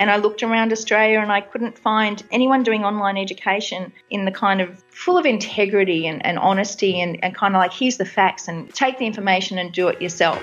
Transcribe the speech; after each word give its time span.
And 0.00 0.10
I 0.10 0.16
looked 0.16 0.42
around 0.42 0.72
Australia 0.72 1.20
and 1.20 1.30
I 1.30 1.42
couldn't 1.42 1.78
find 1.78 2.22
anyone 2.32 2.62
doing 2.62 2.84
online 2.84 3.18
education 3.18 3.92
in 4.08 4.24
the 4.24 4.30
kind 4.30 4.62
of 4.62 4.82
full 4.88 5.18
of 5.18 5.26
integrity 5.26 6.06
and, 6.06 6.24
and 6.24 6.38
honesty 6.38 6.98
and, 7.02 7.22
and 7.22 7.34
kind 7.34 7.54
of 7.54 7.58
like, 7.58 7.70
here's 7.70 7.98
the 7.98 8.06
facts 8.06 8.48
and 8.48 8.74
take 8.74 8.98
the 8.98 9.04
information 9.04 9.58
and 9.58 9.72
do 9.72 9.88
it 9.88 10.00
yourself. 10.00 10.42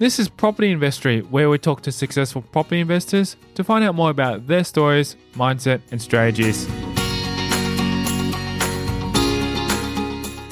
This 0.00 0.18
is 0.18 0.28
Property 0.28 0.72
Investory, 0.72 1.20
where 1.20 1.48
we 1.48 1.56
talk 1.56 1.80
to 1.82 1.92
successful 1.92 2.42
property 2.42 2.80
investors 2.80 3.36
to 3.54 3.62
find 3.62 3.84
out 3.84 3.94
more 3.94 4.10
about 4.10 4.48
their 4.48 4.64
stories, 4.64 5.14
mindset, 5.36 5.80
and 5.92 6.02
strategies. 6.02 6.66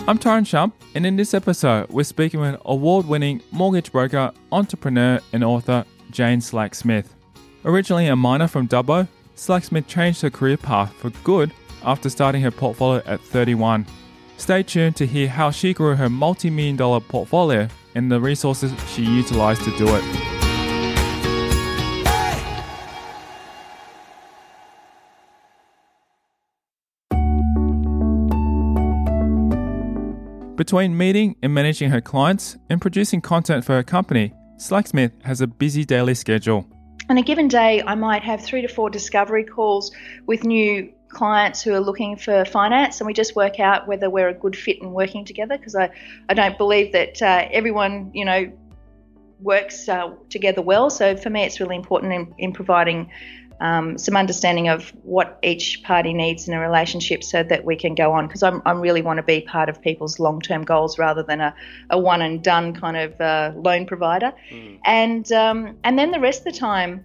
I'm 0.08 0.18
Tyron 0.18 0.44
Shum, 0.44 0.72
and 0.96 1.06
in 1.06 1.14
this 1.14 1.32
episode, 1.32 1.88
we're 1.88 2.02
speaking 2.02 2.40
with 2.40 2.60
award 2.64 3.06
winning 3.06 3.40
mortgage 3.52 3.92
broker, 3.92 4.32
entrepreneur, 4.50 5.20
and 5.32 5.44
author 5.44 5.84
Jane 6.10 6.40
Slack 6.40 6.74
Smith. 6.74 7.14
Originally 7.64 8.08
a 8.08 8.16
miner 8.16 8.48
from 8.48 8.66
Dubbo, 8.66 9.06
Slack 9.36 9.62
Smith 9.62 9.86
changed 9.86 10.20
her 10.22 10.30
career 10.30 10.56
path 10.56 10.92
for 10.94 11.10
good 11.22 11.52
after 11.84 12.10
starting 12.10 12.42
her 12.42 12.50
portfolio 12.50 13.00
at 13.06 13.20
31. 13.20 13.86
Stay 14.38 14.64
tuned 14.64 14.96
to 14.96 15.06
hear 15.06 15.28
how 15.28 15.52
she 15.52 15.72
grew 15.72 15.94
her 15.94 16.10
multi 16.10 16.50
million 16.50 16.76
dollar 16.76 16.98
portfolio 16.98 17.68
and 17.94 18.10
the 18.10 18.20
resources 18.20 18.72
she 18.88 19.04
utilized 19.04 19.62
to 19.62 19.76
do 19.78 19.86
it. 19.86 20.31
Between 30.62 30.96
meeting 30.96 31.34
and 31.42 31.52
managing 31.52 31.90
her 31.90 32.00
clients 32.00 32.56
and 32.70 32.80
producing 32.80 33.20
content 33.20 33.64
for 33.64 33.72
her 33.72 33.82
company, 33.82 34.32
Slacksmith 34.58 35.10
has 35.24 35.40
a 35.40 35.48
busy 35.48 35.84
daily 35.84 36.14
schedule. 36.14 36.64
On 37.10 37.18
a 37.18 37.22
given 37.22 37.48
day, 37.48 37.82
I 37.84 37.96
might 37.96 38.22
have 38.22 38.40
three 38.40 38.62
to 38.62 38.68
four 38.68 38.88
discovery 38.88 39.42
calls 39.42 39.90
with 40.26 40.44
new 40.44 40.92
clients 41.08 41.62
who 41.62 41.74
are 41.74 41.80
looking 41.80 42.16
for 42.16 42.44
finance, 42.44 43.00
and 43.00 43.08
we 43.08 43.12
just 43.12 43.34
work 43.34 43.58
out 43.58 43.88
whether 43.88 44.08
we're 44.08 44.28
a 44.28 44.34
good 44.34 44.54
fit 44.54 44.80
in 44.80 44.92
working 44.92 45.24
together. 45.24 45.58
Because 45.58 45.74
I, 45.74 45.90
I 46.28 46.34
don't 46.34 46.56
believe 46.56 46.92
that 46.92 47.20
uh, 47.20 47.48
everyone, 47.50 48.12
you 48.14 48.24
know, 48.24 48.52
works 49.40 49.88
uh, 49.88 50.14
together 50.30 50.62
well. 50.62 50.90
So 50.90 51.16
for 51.16 51.28
me, 51.28 51.42
it's 51.42 51.58
really 51.58 51.74
important 51.74 52.12
in, 52.12 52.32
in 52.38 52.52
providing 52.52 53.10
um, 53.60 53.98
some 53.98 54.16
understanding 54.16 54.68
of 54.68 54.90
what 55.02 55.38
each 55.42 55.82
party 55.82 56.12
needs 56.12 56.48
in 56.48 56.54
a 56.54 56.60
relationship 56.60 57.22
so 57.22 57.42
that 57.42 57.64
we 57.64 57.76
can 57.76 57.94
go 57.94 58.12
on. 58.12 58.26
Because 58.26 58.42
I 58.42 58.72
really 58.72 59.02
want 59.02 59.18
to 59.18 59.22
be 59.22 59.40
part 59.40 59.68
of 59.68 59.80
people's 59.80 60.18
long 60.18 60.40
term 60.40 60.64
goals 60.64 60.98
rather 60.98 61.22
than 61.22 61.40
a, 61.40 61.54
a 61.90 61.98
one 61.98 62.22
and 62.22 62.42
done 62.42 62.74
kind 62.74 62.96
of 62.96 63.20
uh, 63.20 63.52
loan 63.56 63.86
provider. 63.86 64.32
Mm. 64.50 64.78
And, 64.84 65.32
um, 65.32 65.78
and 65.84 65.98
then 65.98 66.10
the 66.10 66.20
rest 66.20 66.46
of 66.46 66.52
the 66.52 66.58
time, 66.58 67.04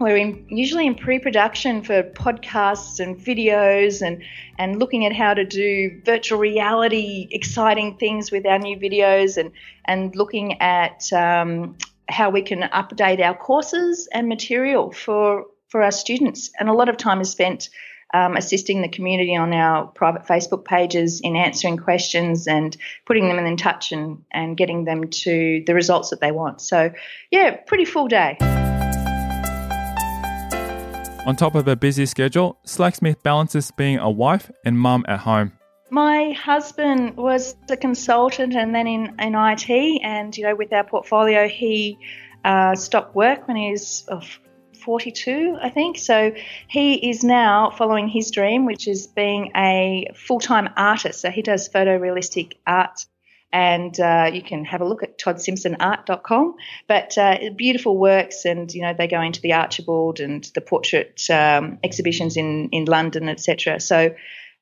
we're 0.00 0.16
in, 0.16 0.44
usually 0.48 0.86
in 0.86 0.94
pre-production 0.94 1.82
for 1.82 2.02
podcasts 2.02 2.98
and 2.98 3.16
videos 3.16 4.02
and 4.04 4.22
and 4.58 4.78
looking 4.78 5.06
at 5.06 5.12
how 5.12 5.34
to 5.34 5.44
do 5.44 6.00
virtual 6.04 6.38
reality 6.38 7.28
exciting 7.30 7.96
things 7.96 8.32
with 8.32 8.44
our 8.44 8.58
new 8.58 8.76
videos 8.76 9.36
and 9.36 9.52
and 9.84 10.16
looking 10.16 10.60
at 10.60 11.12
um, 11.12 11.76
how 12.08 12.28
we 12.28 12.42
can 12.42 12.62
update 12.62 13.20
our 13.20 13.36
courses 13.36 14.08
and 14.12 14.28
material 14.28 14.92
for 14.92 15.46
for 15.74 15.82
our 15.82 15.90
students. 15.90 16.52
And 16.60 16.68
a 16.68 16.72
lot 16.72 16.88
of 16.88 16.96
time 16.96 17.20
is 17.20 17.32
spent 17.32 17.68
um, 18.14 18.36
assisting 18.36 18.80
the 18.80 18.88
community 18.88 19.34
on 19.34 19.52
our 19.52 19.88
private 19.88 20.24
Facebook 20.24 20.64
pages 20.64 21.20
in 21.20 21.34
answering 21.34 21.78
questions 21.78 22.46
and 22.46 22.76
putting 23.06 23.26
them 23.26 23.44
in 23.44 23.56
touch 23.56 23.90
and, 23.90 24.22
and 24.30 24.56
getting 24.56 24.84
them 24.84 25.10
to 25.10 25.64
the 25.66 25.74
results 25.74 26.10
that 26.10 26.20
they 26.20 26.30
want. 26.30 26.60
So, 26.60 26.92
yeah, 27.32 27.56
pretty 27.56 27.86
full 27.86 28.06
day. 28.06 28.36
On 31.26 31.34
top 31.34 31.56
of 31.56 31.66
a 31.66 31.74
busy 31.74 32.06
schedule, 32.06 32.56
Slacksmith 32.64 33.24
balances 33.24 33.72
being 33.72 33.98
a 33.98 34.08
wife 34.08 34.52
and 34.64 34.78
mum 34.78 35.04
at 35.08 35.18
home. 35.18 35.54
My 35.90 36.30
husband 36.40 37.16
was 37.16 37.56
a 37.68 37.76
consultant 37.76 38.54
and 38.54 38.72
then 38.72 38.86
in, 38.86 39.16
in 39.18 39.34
IT, 39.34 40.02
and 40.04 40.36
you 40.36 40.44
know, 40.44 40.54
with 40.54 40.72
our 40.72 40.84
portfolio, 40.84 41.48
he 41.48 41.98
uh, 42.44 42.76
stopped 42.76 43.16
work 43.16 43.48
when 43.48 43.56
he 43.56 43.72
was 43.72 44.04
oh, 44.08 44.20
42, 44.84 45.58
I 45.60 45.70
think. 45.70 45.98
So 45.98 46.32
he 46.68 47.10
is 47.10 47.24
now 47.24 47.70
following 47.70 48.08
his 48.08 48.30
dream, 48.30 48.66
which 48.66 48.86
is 48.86 49.06
being 49.06 49.50
a 49.56 50.10
full 50.14 50.40
time 50.40 50.68
artist. 50.76 51.20
So 51.20 51.30
he 51.30 51.42
does 51.42 51.68
photorealistic 51.68 52.54
art. 52.66 53.06
And 53.52 53.98
uh, 54.00 54.30
you 54.32 54.42
can 54.42 54.64
have 54.64 54.80
a 54.80 54.84
look 54.84 55.04
at 55.04 55.16
toddsimpsonart.com. 55.16 56.56
But 56.88 57.16
uh, 57.16 57.38
beautiful 57.54 57.96
works, 57.96 58.44
and 58.44 58.72
you 58.74 58.82
know 58.82 58.94
they 58.98 59.06
go 59.06 59.20
into 59.20 59.40
the 59.40 59.52
Archibald 59.52 60.18
and 60.18 60.42
the 60.56 60.60
portrait 60.60 61.22
um, 61.30 61.78
exhibitions 61.84 62.36
in 62.36 62.68
in 62.70 62.86
London, 62.86 63.28
etc. 63.28 63.78
So 63.78 64.12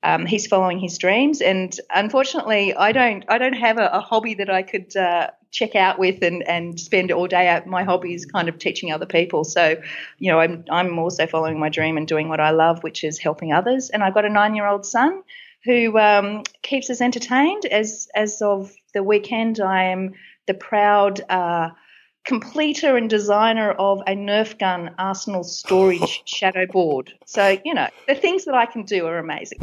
um, 0.02 0.26
he's 0.26 0.46
following 0.46 0.78
his 0.78 0.98
dreams, 0.98 1.40
and 1.40 1.78
unfortunately, 1.94 2.74
I 2.74 2.92
don't. 2.92 3.24
I 3.28 3.38
don't 3.38 3.52
have 3.54 3.78
a, 3.78 3.86
a 3.86 4.00
hobby 4.00 4.34
that 4.34 4.50
I 4.50 4.62
could 4.62 4.96
uh, 4.96 5.30
check 5.52 5.76
out 5.76 5.98
with 5.98 6.22
and, 6.22 6.42
and 6.42 6.80
spend 6.80 7.12
all 7.12 7.28
day 7.28 7.46
out. 7.46 7.66
My 7.66 7.84
hobby 7.84 8.14
is 8.14 8.26
kind 8.26 8.48
of 8.48 8.58
teaching 8.58 8.90
other 8.90 9.06
people. 9.06 9.44
So, 9.44 9.80
you 10.18 10.32
know, 10.32 10.40
I'm 10.40 10.64
I'm 10.70 10.98
also 10.98 11.26
following 11.26 11.60
my 11.60 11.68
dream 11.68 11.96
and 11.96 12.08
doing 12.08 12.28
what 12.28 12.40
I 12.40 12.50
love, 12.50 12.82
which 12.82 13.04
is 13.04 13.18
helping 13.18 13.52
others. 13.52 13.90
And 13.90 14.02
I've 14.02 14.14
got 14.14 14.24
a 14.24 14.30
nine 14.30 14.54
year 14.54 14.66
old 14.66 14.84
son 14.84 15.22
who 15.64 15.96
um, 15.98 16.42
keeps 16.62 16.90
us 16.90 17.00
entertained. 17.00 17.66
As 17.66 18.08
as 18.14 18.42
of 18.42 18.72
the 18.94 19.02
weekend, 19.02 19.60
I 19.60 19.84
am 19.84 20.14
the 20.46 20.54
proud. 20.54 21.20
Uh, 21.28 21.70
completer 22.24 22.96
and 22.96 23.10
designer 23.10 23.72
of 23.72 24.00
a 24.06 24.14
Nerf 24.14 24.58
gun 24.58 24.94
arsenal 24.98 25.44
storage 25.44 26.22
shadow 26.26 26.66
board. 26.66 27.12
So, 27.26 27.58
you 27.64 27.74
know, 27.74 27.88
the 28.06 28.14
things 28.14 28.44
that 28.44 28.54
I 28.54 28.66
can 28.66 28.84
do 28.84 29.06
are 29.06 29.18
amazing. 29.18 29.58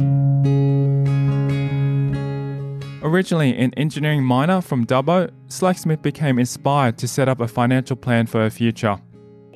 Originally 3.02 3.56
an 3.56 3.72
engineering 3.78 4.22
miner 4.22 4.60
from 4.60 4.86
Dubbo, 4.86 5.30
Slacksmith 5.48 6.02
became 6.02 6.38
inspired 6.38 6.98
to 6.98 7.08
set 7.08 7.28
up 7.28 7.40
a 7.40 7.48
financial 7.48 7.96
plan 7.96 8.26
for 8.26 8.40
her 8.40 8.50
future. 8.50 9.00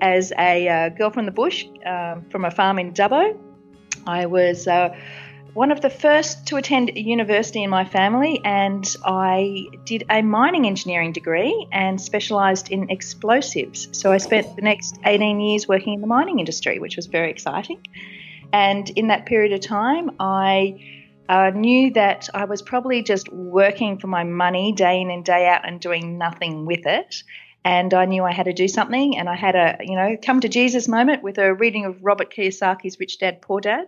As 0.01 0.33
a 0.39 0.69
uh, 0.69 0.89
girl 0.89 1.11
from 1.11 1.27
the 1.27 1.31
bush, 1.31 1.67
uh, 1.87 2.17
from 2.31 2.45
a 2.45 2.51
farm 2.51 2.79
in 2.79 2.93
Dubbo, 2.93 3.39
I 4.07 4.27
was 4.27 4.67
uh, 4.67 4.97
one 5.55 5.71
of 5.71 5.81
the 5.81 5.89
first 5.89 6.49
to 6.49 6.57
attend 6.57 6.91
a 6.91 7.01
university 7.01 7.63
in 7.63 7.71
my 7.71 7.85
family, 7.85 8.41
and 8.45 8.85
I 9.05 9.69
did 9.85 10.05
a 10.11 10.21
mining 10.21 10.67
engineering 10.67 11.13
degree 11.13 11.69
and 11.71 12.01
specialised 12.01 12.71
in 12.73 12.91
explosives. 12.91 13.89
So 13.93 14.11
I 14.11 14.19
spent 14.19 14.57
the 14.57 14.63
next 14.63 14.99
18 15.05 15.41
years 15.41 15.69
working 15.69 15.95
in 15.95 16.01
the 16.01 16.09
mining 16.09 16.41
industry, 16.41 16.81
which 16.81 16.97
was 16.97 17.07
very 17.07 17.31
exciting. 17.31 17.79
And 18.53 18.91
in 18.91 19.09
that 19.09 19.27
period 19.27 19.53
of 19.53 19.61
time, 19.61 20.11
I 20.19 20.91
I 21.27 21.51
knew 21.51 21.91
that 21.93 22.29
I 22.35 22.45
was 22.45 22.61
probably 22.61 23.03
just 23.03 23.33
working 23.33 23.99
for 23.99 24.09
my 24.09 24.25
money 24.25 24.73
day 24.73 25.01
in 25.01 25.11
and 25.11 25.25
day 25.25 25.49
out 25.49 25.67
and 25.67 25.81
doing 25.81 26.19
nothing 26.19 26.67
with 26.67 26.85
it. 26.85 27.23
And 27.65 27.95
I 27.95 28.05
knew 28.05 28.25
I 28.25 28.33
had 28.33 28.45
to 28.45 28.53
do 28.53 28.69
something. 28.69 29.17
And 29.17 29.27
I 29.27 29.35
had 29.35 29.55
a, 29.55 29.79
you 29.81 29.97
know, 29.97 30.19
come 30.23 30.41
to 30.41 30.51
Jesus 30.51 30.87
moment 30.87 31.23
with 31.23 31.39
a 31.39 31.55
reading 31.55 31.87
of 31.87 32.05
Robert 32.05 32.31
Kiyosaki's 32.31 33.01
Rich 33.01 33.21
Dad, 33.21 33.41
Poor 33.41 33.61
Dad 33.61 33.87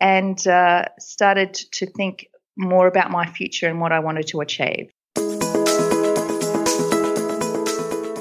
and 0.00 0.46
uh, 0.46 0.86
started 0.98 1.54
to 1.54 1.86
think 1.86 2.26
more 2.56 2.86
about 2.86 3.10
my 3.10 3.26
future 3.26 3.68
and 3.68 3.80
what 3.80 3.92
I 3.92 4.00
wanted 4.00 4.26
to 4.28 4.40
achieve. 4.40 4.90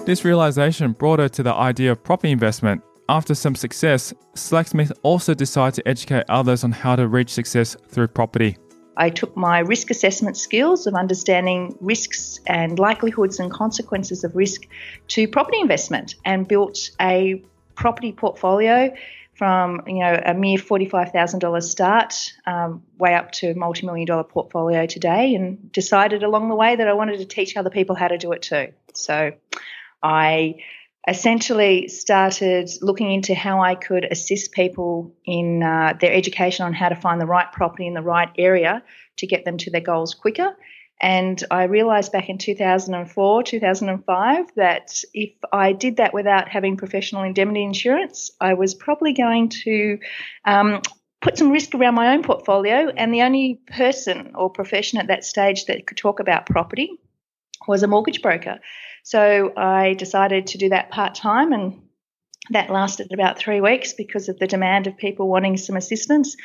This 0.06 0.26
realization 0.26 0.94
brought 0.94 1.20
her 1.20 1.30
to 1.30 1.44
the 1.44 1.54
idea 1.54 1.92
of 1.92 2.04
property 2.04 2.32
investment 2.32 2.82
after 3.10 3.34
some 3.34 3.56
success, 3.56 4.14
Slacksmith 4.36 4.92
also 5.02 5.34
decided 5.34 5.74
to 5.76 5.88
educate 5.88 6.26
others 6.30 6.64
on 6.64 6.72
how 6.72 6.96
to 6.96 7.08
reach 7.08 7.32
success 7.32 7.76
through 7.88 8.10
property. 8.10 8.56
I 8.98 9.10
took 9.10 9.36
my 9.36 9.60
risk 9.60 9.90
assessment 9.90 10.38
skills 10.38 10.86
of 10.86 10.94
understanding 10.94 11.76
risks 11.82 12.40
and 12.46 12.78
likelihoods 12.78 13.40
and 13.40 13.52
consequences 13.52 14.24
of 14.24 14.36
risk 14.36 14.68
to 15.08 15.28
property 15.28 15.60
investment 15.60 16.16
and 16.24 16.48
built 16.48 16.92
a 17.02 17.44
property 17.74 18.12
portfolio 18.12 18.94
from 19.40 19.84
you 19.88 20.00
know 20.00 20.22
a 20.24 20.34
mere 20.34 20.60
forty-five 20.60 21.12
thousand 21.12 21.40
dollars 21.40 21.72
start, 21.72 22.14
um, 22.46 22.84
way 23.00 23.16
up 23.16 23.32
to 23.32 23.52
a 23.52 23.56
multi-million 23.56 24.06
dollar 24.06 24.26
portfolio 24.26 24.86
today, 24.86 25.34
and 25.34 25.72
decided 25.72 26.22
along 26.22 26.50
the 26.50 26.56
way 26.56 26.76
that 26.76 26.88
I 26.88 26.94
wanted 26.94 27.20
to 27.20 27.26
teach 27.26 27.56
other 27.56 27.70
people 27.70 27.96
how 27.96 28.10
to 28.10 28.18
do 28.18 28.34
it 28.34 28.42
too. 28.42 28.74
So, 28.94 29.32
I 30.04 30.56
essentially 31.08 31.88
started 31.88 32.70
looking 32.82 33.12
into 33.12 33.34
how 33.34 33.62
I 33.64 33.76
could 33.76 34.04
assist 34.04 34.52
people 34.52 35.16
in 35.26 35.64
uh, 35.64 35.94
their 36.00 36.14
education 36.14 36.66
on 36.66 36.74
how 36.74 36.90
to 36.90 36.96
find 36.96 37.22
the 37.22 37.26
right 37.26 37.50
property 37.52 37.88
in 37.88 37.94
the 37.94 38.02
right 38.02 38.30
area 38.38 38.84
to 39.18 39.26
get 39.26 39.46
them 39.46 39.58
to 39.60 39.72
their 39.72 39.82
goals 39.82 40.14
quicker. 40.14 40.56
And 41.02 41.42
I 41.50 41.64
realized 41.64 42.12
back 42.12 42.28
in 42.30 42.38
2004, 42.38 43.44
2005 43.44 44.56
that 44.56 45.04
if 45.14 45.32
I 45.52 45.72
did 45.72 45.98
that 45.98 46.14
without 46.14 46.50
having 46.50 46.76
professional 46.76 47.24
indemnity 47.24 47.64
insurance, 47.64 48.32
I 48.42 48.56
was 48.56 48.76
probably 48.76 49.14
going 49.14 49.50
to 49.64 50.00
um, 50.44 50.82
put 51.22 51.38
some 51.38 51.52
risk 51.52 51.74
around 51.74 51.96
my 51.96 52.14
own 52.14 52.24
portfolio. 52.24 52.90
And 52.90 53.14
the 53.14 53.22
only 53.22 53.62
person 53.68 54.34
or 54.36 54.50
profession 54.50 55.00
at 55.00 55.08
that 55.08 55.24
stage 55.24 55.66
that 55.66 55.88
could 55.88 55.98
talk 55.98 56.20
about 56.20 56.46
property 56.46 56.92
was 57.68 57.84
a 57.84 57.88
mortgage 57.88 58.22
broker. 58.22 58.60
So 59.04 59.54
I 59.56 59.94
decided 59.94 60.48
to 60.48 60.58
do 60.58 60.70
that 60.70 60.92
part 60.92 61.16
time, 61.16 61.54
and 61.54 61.82
that 62.52 62.70
lasted 62.70 63.12
about 63.14 63.38
three 63.38 63.62
weeks 63.62 63.94
because 63.94 64.30
of 64.30 64.40
the 64.40 64.48
demand 64.48 64.88
of 64.88 64.98
people 64.98 65.28
wanting 65.28 65.58
some 65.58 65.78
assistance. 65.78 66.36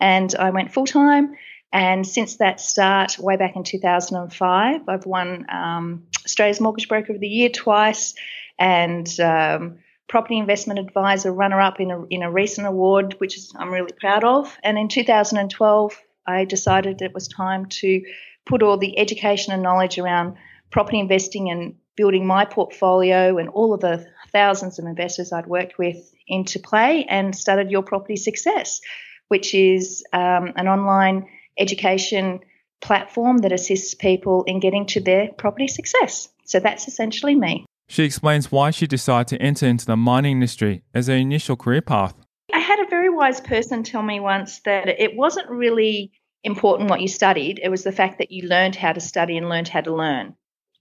And 0.00 0.34
I 0.36 0.50
went 0.50 0.72
full 0.72 0.86
time. 0.86 1.34
And 1.74 2.06
since 2.06 2.36
that 2.36 2.60
start, 2.60 3.18
way 3.18 3.36
back 3.36 3.56
in 3.56 3.64
2005, 3.64 4.88
I've 4.88 5.06
won 5.06 5.44
um, 5.50 6.06
Australia's 6.24 6.60
Mortgage 6.60 6.88
Broker 6.88 7.12
of 7.12 7.18
the 7.18 7.26
Year 7.26 7.48
twice 7.48 8.14
and 8.60 9.08
um, 9.18 9.78
Property 10.08 10.38
Investment 10.38 10.78
Advisor 10.78 11.32
runner 11.32 11.60
up 11.60 11.80
in 11.80 11.90
a, 11.90 12.04
in 12.04 12.22
a 12.22 12.30
recent 12.30 12.68
award, 12.68 13.16
which 13.18 13.36
is, 13.36 13.52
I'm 13.58 13.72
really 13.72 13.90
proud 13.98 14.22
of. 14.22 14.56
And 14.62 14.78
in 14.78 14.86
2012, 14.86 16.00
I 16.24 16.44
decided 16.44 17.02
it 17.02 17.12
was 17.12 17.26
time 17.26 17.66
to 17.66 18.02
put 18.46 18.62
all 18.62 18.78
the 18.78 18.96
education 18.96 19.52
and 19.52 19.64
knowledge 19.64 19.98
around 19.98 20.36
property 20.70 21.00
investing 21.00 21.50
and 21.50 21.74
building 21.96 22.24
my 22.24 22.44
portfolio 22.44 23.36
and 23.38 23.48
all 23.48 23.74
of 23.74 23.80
the 23.80 24.06
thousands 24.30 24.78
of 24.78 24.84
investors 24.84 25.32
I'd 25.32 25.48
worked 25.48 25.76
with 25.76 26.14
into 26.28 26.60
play 26.60 27.04
and 27.08 27.34
started 27.34 27.72
Your 27.72 27.82
Property 27.82 28.16
Success, 28.16 28.80
which 29.26 29.54
is 29.56 30.04
um, 30.12 30.52
an 30.54 30.68
online 30.68 31.26
education 31.58 32.40
platform 32.80 33.38
that 33.38 33.52
assists 33.52 33.94
people 33.94 34.44
in 34.44 34.60
getting 34.60 34.86
to 34.86 35.00
their 35.00 35.32
property 35.32 35.68
success. 35.68 36.28
So 36.44 36.60
that's 36.60 36.86
essentially 36.86 37.34
me. 37.34 37.64
She 37.88 38.04
explains 38.04 38.50
why 38.50 38.70
she 38.70 38.86
decided 38.86 39.28
to 39.28 39.42
enter 39.42 39.66
into 39.66 39.86
the 39.86 39.96
mining 39.96 40.32
industry 40.32 40.82
as 40.94 41.06
her 41.06 41.14
initial 41.14 41.56
career 41.56 41.82
path. 41.82 42.14
I 42.52 42.58
had 42.58 42.80
a 42.80 42.88
very 42.88 43.10
wise 43.10 43.40
person 43.40 43.82
tell 43.82 44.02
me 44.02 44.20
once 44.20 44.60
that 44.60 44.88
it 44.88 45.16
wasn't 45.16 45.48
really 45.50 46.12
important 46.42 46.90
what 46.90 47.00
you 47.00 47.08
studied, 47.08 47.58
it 47.62 47.70
was 47.70 47.84
the 47.84 47.92
fact 47.92 48.18
that 48.18 48.30
you 48.30 48.46
learned 48.46 48.76
how 48.76 48.92
to 48.92 49.00
study 49.00 49.36
and 49.36 49.48
learned 49.48 49.68
how 49.68 49.80
to 49.80 49.94
learn. 49.94 50.34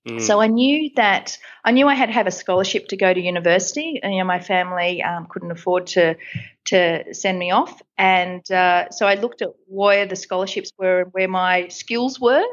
Mm. 0.07 0.21
So 0.21 0.41
I 0.41 0.47
knew 0.47 0.91
that 0.97 1.37
I 1.63 1.71
knew 1.71 1.87
I 1.87 1.93
had 1.93 2.07
to 2.07 2.13
have 2.13 2.27
a 2.27 2.31
scholarship 2.31 2.89
to 2.89 2.97
go 2.97 3.13
to 3.13 3.19
university. 3.19 4.01
And, 4.03 4.13
you 4.13 4.19
know, 4.19 4.25
my 4.25 4.41
family 4.41 5.01
um, 5.01 5.27
couldn't 5.29 5.51
afford 5.51 5.87
to 5.87 6.17
to 6.65 7.13
send 7.13 7.37
me 7.37 7.51
off, 7.51 7.81
and 7.97 8.49
uh, 8.51 8.89
so 8.89 9.05
I 9.05 9.15
looked 9.15 9.41
at 9.41 9.49
where 9.67 10.05
the 10.05 10.15
scholarships 10.15 10.71
were 10.77 11.01
and 11.01 11.13
where 11.13 11.27
my 11.27 11.67
skills 11.67 12.19
were. 12.19 12.45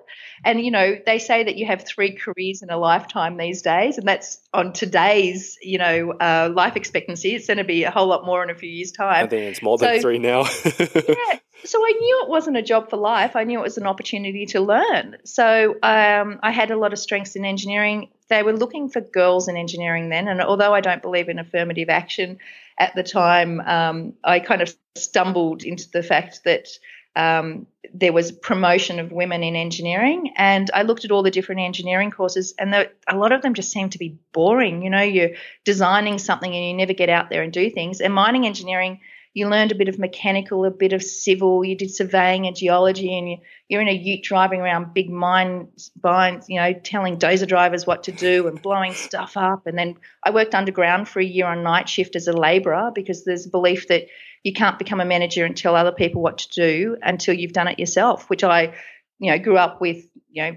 And 0.44 0.60
you 0.60 0.70
know, 0.70 0.96
they 1.06 1.18
say 1.18 1.44
that 1.44 1.56
you 1.56 1.66
have 1.66 1.84
three 1.84 2.12
careers 2.12 2.62
in 2.62 2.70
a 2.70 2.76
lifetime 2.76 3.36
these 3.36 3.62
days, 3.62 3.98
and 3.98 4.06
that's 4.06 4.38
on 4.52 4.72
today's 4.72 5.58
you 5.62 5.78
know 5.78 6.12
uh, 6.12 6.50
life 6.54 6.76
expectancy. 6.76 7.34
It's 7.34 7.46
going 7.46 7.58
to 7.58 7.64
be 7.64 7.84
a 7.84 7.90
whole 7.90 8.08
lot 8.08 8.26
more 8.26 8.42
in 8.42 8.50
a 8.50 8.54
few 8.54 8.68
years' 8.68 8.92
time. 8.92 9.24
I 9.24 9.28
think 9.28 9.42
it's 9.42 9.62
more 9.62 9.78
than 9.78 9.96
so, 9.96 10.02
three 10.02 10.18
now. 10.18 10.40
yeah, 10.64 11.38
so 11.64 11.78
I 11.78 11.92
knew 11.92 12.22
it 12.24 12.28
wasn't 12.28 12.56
a 12.56 12.62
job 12.62 12.90
for 12.90 12.96
life. 12.96 13.36
I 13.36 13.44
knew 13.44 13.58
it 13.58 13.62
was 13.62 13.78
an 13.78 13.86
opportunity 13.86 14.46
to 14.46 14.60
learn. 14.60 15.18
So 15.24 15.76
um, 15.82 16.40
I 16.42 16.50
had 16.50 16.70
a 16.70 16.76
lot 16.76 16.92
of 16.92 16.98
strengths 16.98 17.36
in 17.36 17.44
engineering. 17.44 18.08
They 18.28 18.42
were 18.42 18.56
looking 18.56 18.88
for 18.88 19.00
girls 19.00 19.48
in 19.48 19.56
engineering 19.56 20.08
then, 20.08 20.28
and 20.28 20.40
although 20.40 20.74
I 20.74 20.80
don't 20.80 21.02
believe 21.02 21.28
in 21.28 21.38
affirmative 21.38 21.88
action 21.88 22.38
at 22.80 22.94
the 22.94 23.02
time, 23.02 23.60
um, 23.60 24.14
I 24.24 24.40
kind 24.40 24.62
of 24.62 24.74
stumbled 24.96 25.62
into 25.62 25.88
the 25.92 26.02
fact 26.02 26.40
that 26.44 26.66
um, 27.14 27.66
there 27.92 28.12
was 28.12 28.32
promotion 28.32 28.98
of 28.98 29.12
women 29.12 29.42
in 29.42 29.54
engineering, 29.54 30.32
and 30.36 30.70
I 30.72 30.82
looked 30.82 31.04
at 31.04 31.10
all 31.10 31.22
the 31.22 31.30
different 31.30 31.60
engineering 31.60 32.10
courses, 32.10 32.54
and 32.58 32.72
the, 32.72 32.90
a 33.06 33.16
lot 33.16 33.32
of 33.32 33.42
them 33.42 33.52
just 33.52 33.70
seemed 33.70 33.92
to 33.92 33.98
be 33.98 34.18
boring. 34.32 34.82
You 34.82 34.90
know, 34.90 35.02
you're 35.02 35.32
designing 35.64 36.18
something 36.18 36.52
and 36.52 36.64
you 36.64 36.74
never 36.74 36.94
get 36.94 37.10
out 37.10 37.28
there 37.28 37.42
and 37.42 37.52
do 37.52 37.68
things. 37.68 38.00
And 38.00 38.14
mining 38.14 38.46
engineering 38.46 39.00
you 39.32 39.48
learned 39.48 39.70
a 39.70 39.76
bit 39.76 39.88
of 39.88 39.98
mechanical, 39.98 40.64
a 40.64 40.70
bit 40.70 40.92
of 40.92 41.02
civil, 41.02 41.64
you 41.64 41.76
did 41.76 41.94
surveying 41.94 42.46
and 42.46 42.56
geology, 42.56 43.16
and 43.16 43.28
you, 43.68 43.78
are 43.78 43.80
in 43.80 43.88
a 43.88 43.92
ute 43.92 44.24
driving 44.24 44.60
around 44.60 44.92
big 44.92 45.08
mines, 45.08 45.92
mines, 46.02 46.46
you 46.48 46.60
know, 46.60 46.72
telling 46.72 47.16
dozer 47.16 47.46
drivers 47.46 47.86
what 47.86 48.04
to 48.04 48.12
do 48.12 48.48
and 48.48 48.60
blowing 48.60 48.92
stuff 48.92 49.36
up. 49.36 49.66
And 49.66 49.78
then 49.78 49.96
I 50.24 50.30
worked 50.30 50.54
underground 50.54 51.08
for 51.08 51.20
a 51.20 51.24
year 51.24 51.46
on 51.46 51.62
night 51.62 51.88
shift 51.88 52.16
as 52.16 52.26
a 52.26 52.32
labourer 52.32 52.90
because 52.92 53.24
there's 53.24 53.46
a 53.46 53.50
belief 53.50 53.86
that 53.86 54.06
you 54.42 54.52
can't 54.52 54.78
become 54.78 55.00
a 55.00 55.04
manager 55.04 55.44
and 55.44 55.56
tell 55.56 55.76
other 55.76 55.92
people 55.92 56.22
what 56.22 56.38
to 56.38 56.48
do 56.48 56.96
until 57.00 57.34
you've 57.34 57.52
done 57.52 57.68
it 57.68 57.78
yourself, 57.78 58.28
which 58.30 58.42
I, 58.42 58.74
you 59.20 59.30
know, 59.30 59.38
grew 59.38 59.58
up 59.58 59.80
with, 59.80 60.04
you 60.30 60.42
know, 60.42 60.56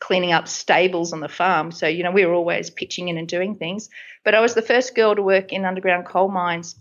cleaning 0.00 0.32
up 0.32 0.48
stables 0.48 1.14
on 1.14 1.20
the 1.20 1.28
farm. 1.28 1.72
So, 1.72 1.86
you 1.86 2.02
know, 2.02 2.10
we 2.10 2.26
were 2.26 2.34
always 2.34 2.68
pitching 2.68 3.08
in 3.08 3.16
and 3.16 3.26
doing 3.26 3.54
things. 3.54 3.88
But 4.22 4.34
I 4.34 4.40
was 4.40 4.52
the 4.52 4.60
first 4.60 4.94
girl 4.94 5.14
to 5.14 5.22
work 5.22 5.50
in 5.50 5.64
underground 5.64 6.04
coal 6.04 6.28
mines 6.28 6.76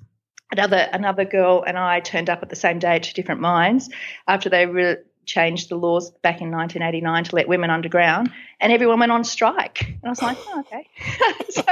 another 0.53 0.87
another 0.93 1.25
girl 1.25 1.63
and 1.65 1.77
I 1.77 1.99
turned 1.99 2.29
up 2.29 2.43
at 2.43 2.49
the 2.49 2.55
same 2.55 2.79
day 2.79 2.95
at 2.95 3.03
two 3.03 3.13
different 3.13 3.41
mines 3.41 3.89
after 4.27 4.49
they 4.49 4.65
re- 4.65 4.97
changed 5.25 5.69
the 5.69 5.75
laws 5.75 6.11
back 6.21 6.41
in 6.41 6.51
1989 6.51 7.23
to 7.25 7.35
let 7.35 7.47
women 7.47 7.69
underground, 7.69 8.29
and 8.59 8.73
everyone 8.73 8.99
went 8.99 9.11
on 9.11 9.23
strike. 9.23 9.81
And 9.87 9.99
I 10.03 10.09
was 10.09 10.21
like, 10.21 10.37
oh, 10.47 10.59
okay. 10.59 10.87
so 11.49 11.63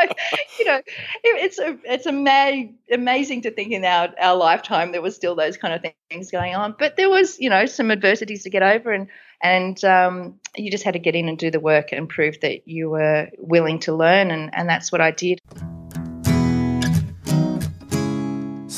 you 0.59 0.65
know, 0.65 0.77
it, 0.77 0.85
it's 1.23 1.59
a, 1.59 1.77
it's 1.83 2.07
ama- 2.07 2.69
amazing 2.91 3.41
to 3.41 3.51
think 3.51 3.71
in 3.71 3.83
our 3.85 4.09
our 4.19 4.35
lifetime 4.35 4.91
there 4.91 5.01
was 5.01 5.15
still 5.15 5.35
those 5.35 5.57
kind 5.57 5.73
of 5.73 5.93
things 6.09 6.31
going 6.31 6.55
on, 6.55 6.75
but 6.77 6.95
there 6.95 7.09
was 7.09 7.39
you 7.39 7.49
know 7.49 7.65
some 7.65 7.91
adversities 7.91 8.43
to 8.43 8.49
get 8.49 8.63
over 8.63 8.91
and. 8.91 9.07
And 9.43 9.83
um, 9.83 10.39
you 10.55 10.69
just 10.69 10.83
had 10.83 10.93
to 10.93 10.99
get 10.99 11.15
in 11.15 11.27
and 11.27 11.35
do 11.35 11.49
the 11.49 11.59
work 11.59 11.93
and 11.93 12.07
prove 12.07 12.39
that 12.41 12.67
you 12.67 12.91
were 12.91 13.27
willing 13.39 13.79
to 13.79 13.95
learn, 13.95 14.29
and, 14.29 14.53
and 14.53 14.69
that's 14.69 14.91
what 14.91 15.01
I 15.01 15.09
did. 15.09 15.39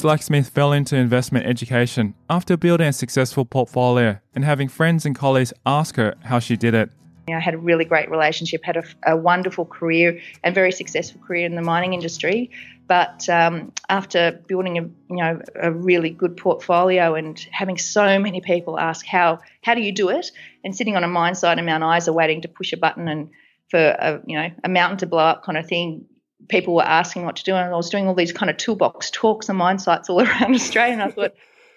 Slacksmith 0.03 0.50
fell 0.50 0.73
into 0.73 0.97
investment 0.97 1.45
education 1.45 2.13
after 2.29 2.57
building 2.57 2.88
a 2.88 2.91
successful 2.91 3.45
portfolio 3.45 4.19
and 4.35 4.44
having 4.44 4.67
friends 4.67 5.05
and 5.05 5.15
colleagues 5.15 5.53
ask 5.65 5.95
her 5.95 6.15
how 6.25 6.39
she 6.39 6.57
did 6.57 6.73
it. 6.73 6.89
I 7.29 7.39
had 7.39 7.53
a 7.53 7.57
really 7.57 7.85
great 7.85 8.11
relationship, 8.11 8.65
had 8.65 8.75
a, 8.75 8.83
a, 9.07 9.15
wonderful 9.15 9.63
career 9.63 10.19
and 10.44 10.53
very 10.53 10.73
successful 10.73 11.21
career 11.21 11.45
in 11.45 11.55
the 11.55 11.61
mining 11.61 11.94
industry. 11.94 12.51
But 12.85 13.29
um, 13.29 13.71
after 13.88 14.33
building 14.45 14.77
a 14.77 14.81
you 14.81 15.23
know 15.23 15.41
a 15.55 15.71
really 15.71 16.09
good 16.09 16.35
portfolio 16.35 17.15
and 17.15 17.39
having 17.51 17.77
so 17.77 18.19
many 18.19 18.41
people 18.41 18.77
ask 18.77 19.05
how 19.05 19.39
how 19.61 19.73
do 19.73 19.79
you 19.79 19.94
do 19.94 20.09
it, 20.09 20.31
and 20.65 20.75
sitting 20.75 20.97
on 20.97 21.05
a 21.05 21.07
mine 21.07 21.35
site 21.35 21.57
in 21.59 21.65
Mount 21.65 21.97
Isa 21.97 22.11
waiting 22.11 22.41
to 22.41 22.50
push 22.50 22.73
a 22.73 22.77
button 22.77 23.07
and 23.07 23.29
for 23.69 23.79
a 23.79 24.21
you 24.27 24.38
know 24.38 24.51
a 24.65 24.67
mountain 24.67 24.97
to 24.97 25.05
blow 25.05 25.23
up 25.23 25.45
kind 25.45 25.57
of 25.57 25.65
thing, 25.65 26.03
people 26.49 26.75
were 26.75 26.83
asking 26.83 27.25
what 27.25 27.35
to 27.37 27.43
do, 27.43 27.55
and 27.55 27.73
I 27.73 27.75
was 27.75 27.89
doing 27.89 28.07
all 28.07 28.15
these 28.15 28.33
kind 28.33 28.49
of 28.49 28.57
toolbox 28.57 29.11
talks 29.11 29.49
and 29.49 29.57
mine 29.57 29.79
sites 29.79 30.09
all 30.09 30.21
around 30.27 30.53
Australia. 30.53 30.93
And 30.93 31.01
I 31.01 31.09
thought, 31.09 31.33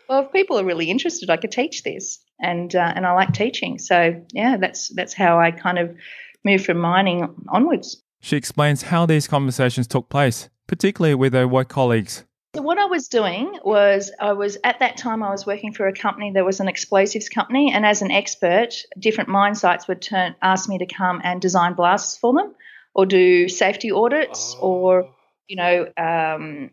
well, 0.09 0.25
if 0.25 0.33
people 0.33 0.59
are 0.59 0.65
really 0.65 0.91
interested, 0.91 1.31
I 1.31 1.37
could 1.37 1.53
teach 1.53 1.83
this, 1.83 2.19
and 2.41 2.75
uh, 2.75 2.93
and 2.95 3.07
I 3.07 3.13
like 3.13 3.33
teaching. 3.33 3.79
So 3.79 4.23
yeah, 4.33 4.57
that's 4.57 4.89
that's 4.89 5.15
how 5.15 5.39
I 5.39 5.51
kind 5.51 5.79
of 5.79 5.97
moved 6.45 6.65
from 6.65 6.79
mining 6.79 7.35
onwards. 7.49 8.03
She 8.21 8.37
explains 8.37 8.83
how 8.83 9.07
these 9.07 9.29
conversations 9.29 9.87
took 9.87 10.09
place, 10.09 10.49
particularly 10.67 11.15
with 11.15 11.33
her 11.33 11.47
work 11.47 11.69
colleagues. 11.69 12.25
So 12.55 12.63
what 12.63 12.79
I 12.79 12.87
was 12.87 13.09
doing 13.09 13.59
was 13.65 14.11
I 14.19 14.33
was 14.33 14.57
at 14.65 14.79
that 14.79 14.97
time 14.97 15.23
I 15.23 15.31
was 15.31 15.45
working 15.45 15.75
for 15.75 15.87
a 15.89 15.93
company 15.93 16.33
that 16.33 16.45
was 16.45 16.59
an 16.59 16.69
explosives 16.69 17.29
company, 17.29 17.73
and 17.73 17.85
as 17.85 18.01
an 18.01 18.11
expert, 18.11 18.75
different 18.99 19.29
mine 19.29 19.55
sites 19.55 19.87
would 19.89 20.01
turn 20.01 20.35
ask 20.41 20.69
me 20.69 20.79
to 20.79 20.87
come 20.87 21.21
and 21.23 21.41
design 21.41 21.75
blasts 21.75 22.17
for 22.17 22.33
them 22.33 22.55
or 22.97 23.05
do 23.05 23.47
safety 23.49 23.93
audits 23.93 24.57
oh. 24.59 24.69
or 24.69 25.15
you 25.47 25.57
know 25.57 25.87
um, 25.99 26.71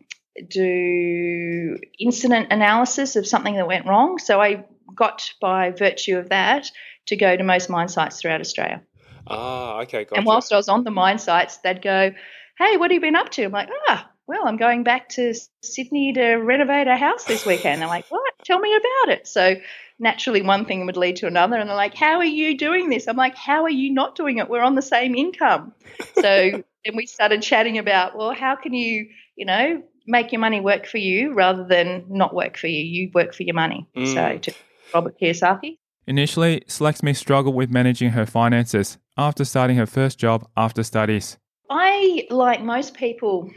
do 0.48 1.78
incident 2.00 2.48
analysis 2.50 3.14
of 3.14 3.26
something 3.26 3.54
that 3.54 3.66
went 3.68 3.86
wrong. 3.86 4.18
So 4.18 4.40
I 4.40 4.64
got 4.96 5.30
by 5.40 5.70
virtue 5.70 6.16
of 6.16 6.30
that 6.30 6.70
to 7.06 7.16
go 7.16 7.36
to 7.36 7.44
most 7.44 7.68
mine 7.68 7.88
sites 7.88 8.20
throughout 8.20 8.40
Australia. 8.40 8.82
Ah, 9.26 9.80
okay, 9.82 10.04
gotcha. 10.04 10.16
And 10.16 10.26
whilst 10.26 10.52
I 10.52 10.56
was 10.56 10.68
on 10.68 10.82
the 10.82 10.90
mine 10.90 11.18
sites, 11.18 11.58
they'd 11.58 11.82
go, 11.82 12.12
"Hey, 12.58 12.76
what 12.78 12.90
have 12.90 12.94
you 12.94 13.00
been 13.00 13.16
up 13.16 13.28
to?" 13.32 13.44
I'm 13.44 13.52
like, 13.52 13.68
"Ah, 13.88 14.10
well, 14.26 14.46
I'm 14.46 14.56
going 14.56 14.82
back 14.82 15.10
to 15.10 15.34
Sydney 15.62 16.14
to 16.14 16.36
renovate 16.36 16.88
a 16.88 16.96
house 16.96 17.24
this 17.24 17.44
weekend." 17.44 17.82
They're 17.82 17.88
like, 17.88 18.06
"What? 18.08 18.32
Tell 18.44 18.58
me 18.58 18.74
about 18.74 19.18
it." 19.18 19.26
So 19.26 19.56
naturally 19.98 20.42
one 20.42 20.64
thing 20.64 20.86
would 20.86 20.96
lead 20.96 21.16
to 21.16 21.26
another 21.26 21.56
and 21.56 21.68
they're 21.68 21.76
like 21.76 21.94
how 21.94 22.18
are 22.18 22.24
you 22.24 22.56
doing 22.56 22.88
this? 22.88 23.06
I'm 23.06 23.16
like 23.16 23.36
how 23.36 23.62
are 23.64 23.70
you 23.70 23.92
not 23.92 24.16
doing 24.16 24.38
it? 24.38 24.48
We're 24.48 24.62
on 24.62 24.74
the 24.74 24.82
same 24.82 25.14
income. 25.14 25.72
So 26.14 26.22
then 26.84 26.96
we 26.96 27.06
started 27.06 27.42
chatting 27.42 27.78
about 27.78 28.16
well 28.16 28.32
how 28.34 28.56
can 28.56 28.74
you 28.74 29.06
you 29.36 29.46
know 29.46 29.82
make 30.06 30.32
your 30.32 30.40
money 30.40 30.60
work 30.60 30.86
for 30.86 30.98
you 30.98 31.32
rather 31.32 31.64
than 31.64 32.04
not 32.08 32.34
work 32.34 32.56
for 32.56 32.66
you? 32.66 32.82
You 32.82 33.10
work 33.14 33.34
for 33.34 33.42
your 33.42 33.54
money. 33.54 33.88
Mm. 33.96 34.14
so 34.14 34.38
to 34.38 34.54
robert 34.92 35.18
kiyosaki. 35.20 35.78
Initially 36.06 36.62
slacksmith 36.66 37.16
struggled 37.16 37.54
with 37.54 37.70
managing 37.70 38.10
her 38.10 38.26
finances 38.26 38.98
after 39.16 39.44
starting 39.44 39.76
her 39.76 39.86
first 39.86 40.18
job 40.18 40.46
after 40.56 40.82
studies. 40.82 41.38
I 41.70 42.26
like 42.28 42.62
most 42.62 42.94
people 42.94 43.50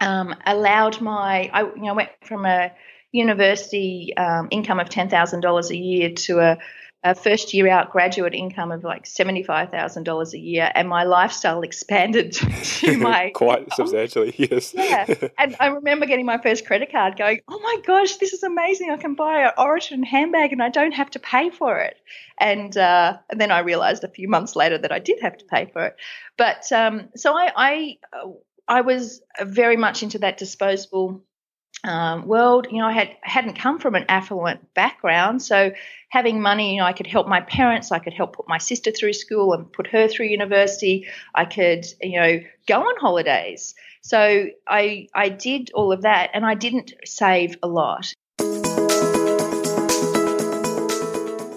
um, 0.00 0.34
allowed 0.46 1.00
my 1.00 1.50
i 1.52 1.62
you 1.62 1.82
know 1.82 1.94
went 1.94 2.10
from 2.22 2.46
a 2.46 2.72
university 3.12 4.12
um, 4.16 4.48
income 4.50 4.80
of 4.80 4.88
$10,000 4.88 5.70
a 5.70 5.76
year 5.76 6.10
to 6.10 6.40
a 6.40 6.58
a 7.04 7.14
first 7.14 7.54
year 7.54 7.68
out 7.68 7.92
graduate 7.92 8.34
income 8.34 8.72
of 8.72 8.82
like 8.82 9.04
$75,000 9.04 10.32
a 10.32 10.38
year, 10.38 10.70
and 10.74 10.88
my 10.88 11.04
lifestyle 11.04 11.62
expanded 11.68 12.32
to 12.62 12.98
my. 12.98 13.30
Quite 13.34 13.60
income. 13.60 13.76
substantially, 13.76 14.34
yes. 14.36 14.74
Yeah. 14.74 15.06
And 15.38 15.54
I 15.60 15.68
remember 15.68 16.06
getting 16.06 16.26
my 16.26 16.38
first 16.38 16.66
credit 16.66 16.90
card 16.90 17.16
going, 17.16 17.40
oh 17.48 17.60
my 17.60 17.76
gosh, 17.86 18.16
this 18.16 18.32
is 18.32 18.42
amazing. 18.42 18.90
I 18.90 18.96
can 18.96 19.14
buy 19.14 19.42
an 19.42 19.52
Oroton 19.56 20.04
handbag 20.04 20.52
and 20.52 20.62
I 20.62 20.70
don't 20.70 20.92
have 20.92 21.10
to 21.10 21.18
pay 21.18 21.50
for 21.50 21.78
it. 21.78 21.96
And, 22.40 22.76
uh, 22.76 23.18
and 23.30 23.40
then 23.40 23.50
I 23.50 23.60
realized 23.60 24.04
a 24.04 24.08
few 24.08 24.28
months 24.28 24.56
later 24.56 24.78
that 24.78 24.92
I 24.92 24.98
did 24.98 25.20
have 25.22 25.36
to 25.38 25.44
pay 25.44 25.70
for 25.72 25.86
it. 25.86 25.96
But 26.36 26.70
um, 26.72 27.08
so 27.16 27.36
I, 27.36 27.52
I, 27.56 27.98
I 28.66 28.80
was 28.82 29.22
very 29.40 29.76
much 29.76 30.02
into 30.02 30.18
that 30.20 30.36
disposable 30.36 31.24
um, 31.84 32.26
world. 32.26 32.66
You 32.70 32.78
know, 32.78 32.86
I 32.86 32.92
had 32.92 33.16
hadn't 33.22 33.58
come 33.58 33.78
from 33.78 33.94
an 33.94 34.04
affluent 34.08 34.74
background, 34.74 35.42
so 35.42 35.72
having 36.08 36.40
money, 36.40 36.74
you 36.74 36.80
know, 36.80 36.86
I 36.86 36.92
could 36.92 37.06
help 37.06 37.28
my 37.28 37.40
parents, 37.40 37.92
I 37.92 37.98
could 37.98 38.14
help 38.14 38.36
put 38.36 38.48
my 38.48 38.58
sister 38.58 38.90
through 38.90 39.12
school 39.12 39.52
and 39.52 39.72
put 39.72 39.86
her 39.88 40.08
through 40.08 40.26
university. 40.26 41.06
I 41.34 41.44
could, 41.44 41.86
you 42.00 42.20
know, 42.20 42.40
go 42.66 42.80
on 42.80 42.96
holidays. 42.98 43.74
So 44.02 44.46
I 44.66 45.08
I 45.14 45.28
did 45.28 45.70
all 45.74 45.92
of 45.92 46.02
that, 46.02 46.30
and 46.34 46.44
I 46.44 46.54
didn't 46.54 46.94
save 47.04 47.56
a 47.62 47.68
lot. 47.68 48.12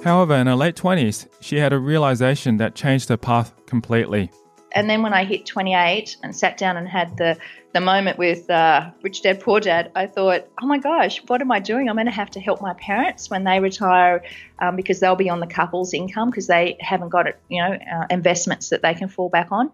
However, 0.04 0.34
in 0.34 0.48
her 0.48 0.56
late 0.56 0.75
20s, 0.75 1.28
she 1.42 1.58
had 1.58 1.74
a 1.74 1.78
realization 1.78 2.58
that 2.58 2.74
changed 2.74 3.10
her 3.10 3.18
path 3.18 3.54
completely. 3.68 4.32
And 4.74 4.90
then 4.90 5.01
when 5.01 5.13
I 5.13 5.24
hit 5.24 5.46
28 5.46 6.18
and 6.24 6.36
sat 6.36 6.58
down 6.58 6.78
and 6.78 6.88
had 6.88 7.18
the, 7.18 7.38
the 7.74 7.82
moment 7.82 8.18
with 8.18 8.50
uh, 8.50 8.92
Rich 9.04 9.22
Dad 9.22 9.40
Poor 9.40 9.60
Dad, 9.60 9.92
I 9.96 10.08
thought, 10.08 10.48
oh 10.62 10.66
my 10.66 10.78
gosh, 10.78 11.22
what 11.28 11.42
am 11.42 11.51
I 11.51 11.60
doing? 11.60 11.90
I'm 11.90 11.96
going 11.96 12.06
to 12.06 12.12
have 12.12 12.32
to 12.32 12.40
help 12.40 12.62
my 12.62 12.74
parents 12.75 13.30
when 13.30 13.44
they 13.44 13.60
retire 13.60 14.24
um, 14.60 14.75
because 14.75 15.00
they'll 15.00 15.16
be 15.16 15.30
on 15.30 15.40
the 15.40 15.48
couple's 15.48 15.94
income 15.94 16.30
because 16.30 16.48
they 16.48 16.78
haven't 16.80 17.10
got 17.10 17.28
you 17.50 17.62
know 17.62 17.74
uh, 17.74 18.06
investments 18.10 18.70
that 18.70 18.82
they 18.82 18.94
can 18.94 19.08
fall 19.08 19.30
back 19.30 19.51
on. 19.51 19.72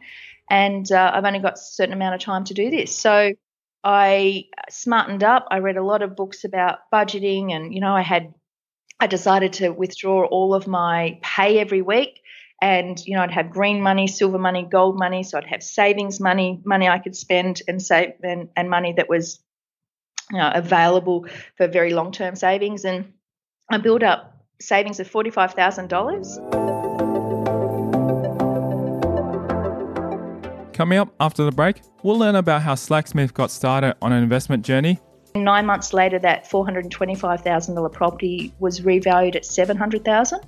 And 0.50 0.90
uh, 0.92 1.12
I've 1.14 1.26
only 1.26 1.40
got 1.40 1.54
a 1.54 1.58
certain 1.58 1.94
amount 1.94 2.16
of 2.16 2.22
time 2.22 2.46
to 2.46 2.54
do 2.54 2.70
this. 2.70 2.96
So 2.96 3.34
I 3.84 4.46
smartened 4.70 5.24
up. 5.24 5.48
I 5.52 5.60
read 5.60 5.78
a 5.78 5.84
lot 5.84 6.02
of 6.02 6.16
books 6.16 6.44
about 6.44 6.80
budgeting, 6.94 7.52
and 7.52 7.74
you 7.74 7.82
know, 7.82 7.96
I 7.96 8.02
had 8.02 8.34
I 9.00 9.08
decided 9.08 9.54
to 9.54 9.70
withdraw 9.70 10.26
all 10.26 10.54
of 10.54 10.68
my 10.68 11.20
pay 11.22 11.60
every 11.60 11.82
week 11.82 12.22
and 12.62 13.00
you 13.06 13.16
know 13.16 13.22
I'd 13.22 13.32
have 13.32 13.50
green 13.50 13.82
money, 13.82 14.08
silver 14.08 14.38
money, 14.38 14.64
gold 14.64 14.98
money. 14.98 15.24
So 15.24 15.38
I'd 15.38 15.46
have 15.46 15.64
savings 15.64 16.20
money, 16.20 16.62
money 16.66 16.88
I 16.88 17.00
could 17.00 17.16
spend 17.16 17.62
and 17.68 17.82
save, 17.82 18.14
and, 18.24 18.50
and 18.56 18.70
money 18.70 18.94
that 18.94 19.10
was 19.10 19.40
you 20.32 20.38
know, 20.38 20.52
available 20.54 21.26
for 21.56 21.68
very 21.68 21.94
long 21.94 22.12
term 22.12 22.36
savings. 22.36 22.86
And 22.86 23.14
I 23.72 23.78
built 23.78 24.04
up 24.04 24.46
savings 24.60 25.00
of 25.00 25.08
forty 25.08 25.30
five 25.30 25.54
thousand 25.54 25.90
dollars. 25.90 26.38
Coming 30.74 31.00
up 31.00 31.14
after 31.20 31.44
the 31.44 31.52
break, 31.52 31.82
we'll 32.04 32.20
learn 32.20 32.36
about 32.36 32.62
how 32.62 32.76
Slacksmith 32.76 33.34
got 33.34 33.50
started 33.50 33.96
on 34.02 34.12
an 34.12 34.22
investment 34.22 34.64
journey. 34.64 35.00
Nine 35.36 35.66
months 35.66 35.94
later, 35.94 36.20
that 36.20 36.50
four 36.50 36.66
hundred 36.66 36.90
twenty-five 36.92 37.42
thousand 37.42 37.76
dollar 37.76 37.90
property 37.90 38.54
was 38.60 38.82
revalued 38.82 39.36
at 39.36 39.46
seven 39.46 39.78
hundred 39.78 40.06
thousand. 40.06 40.42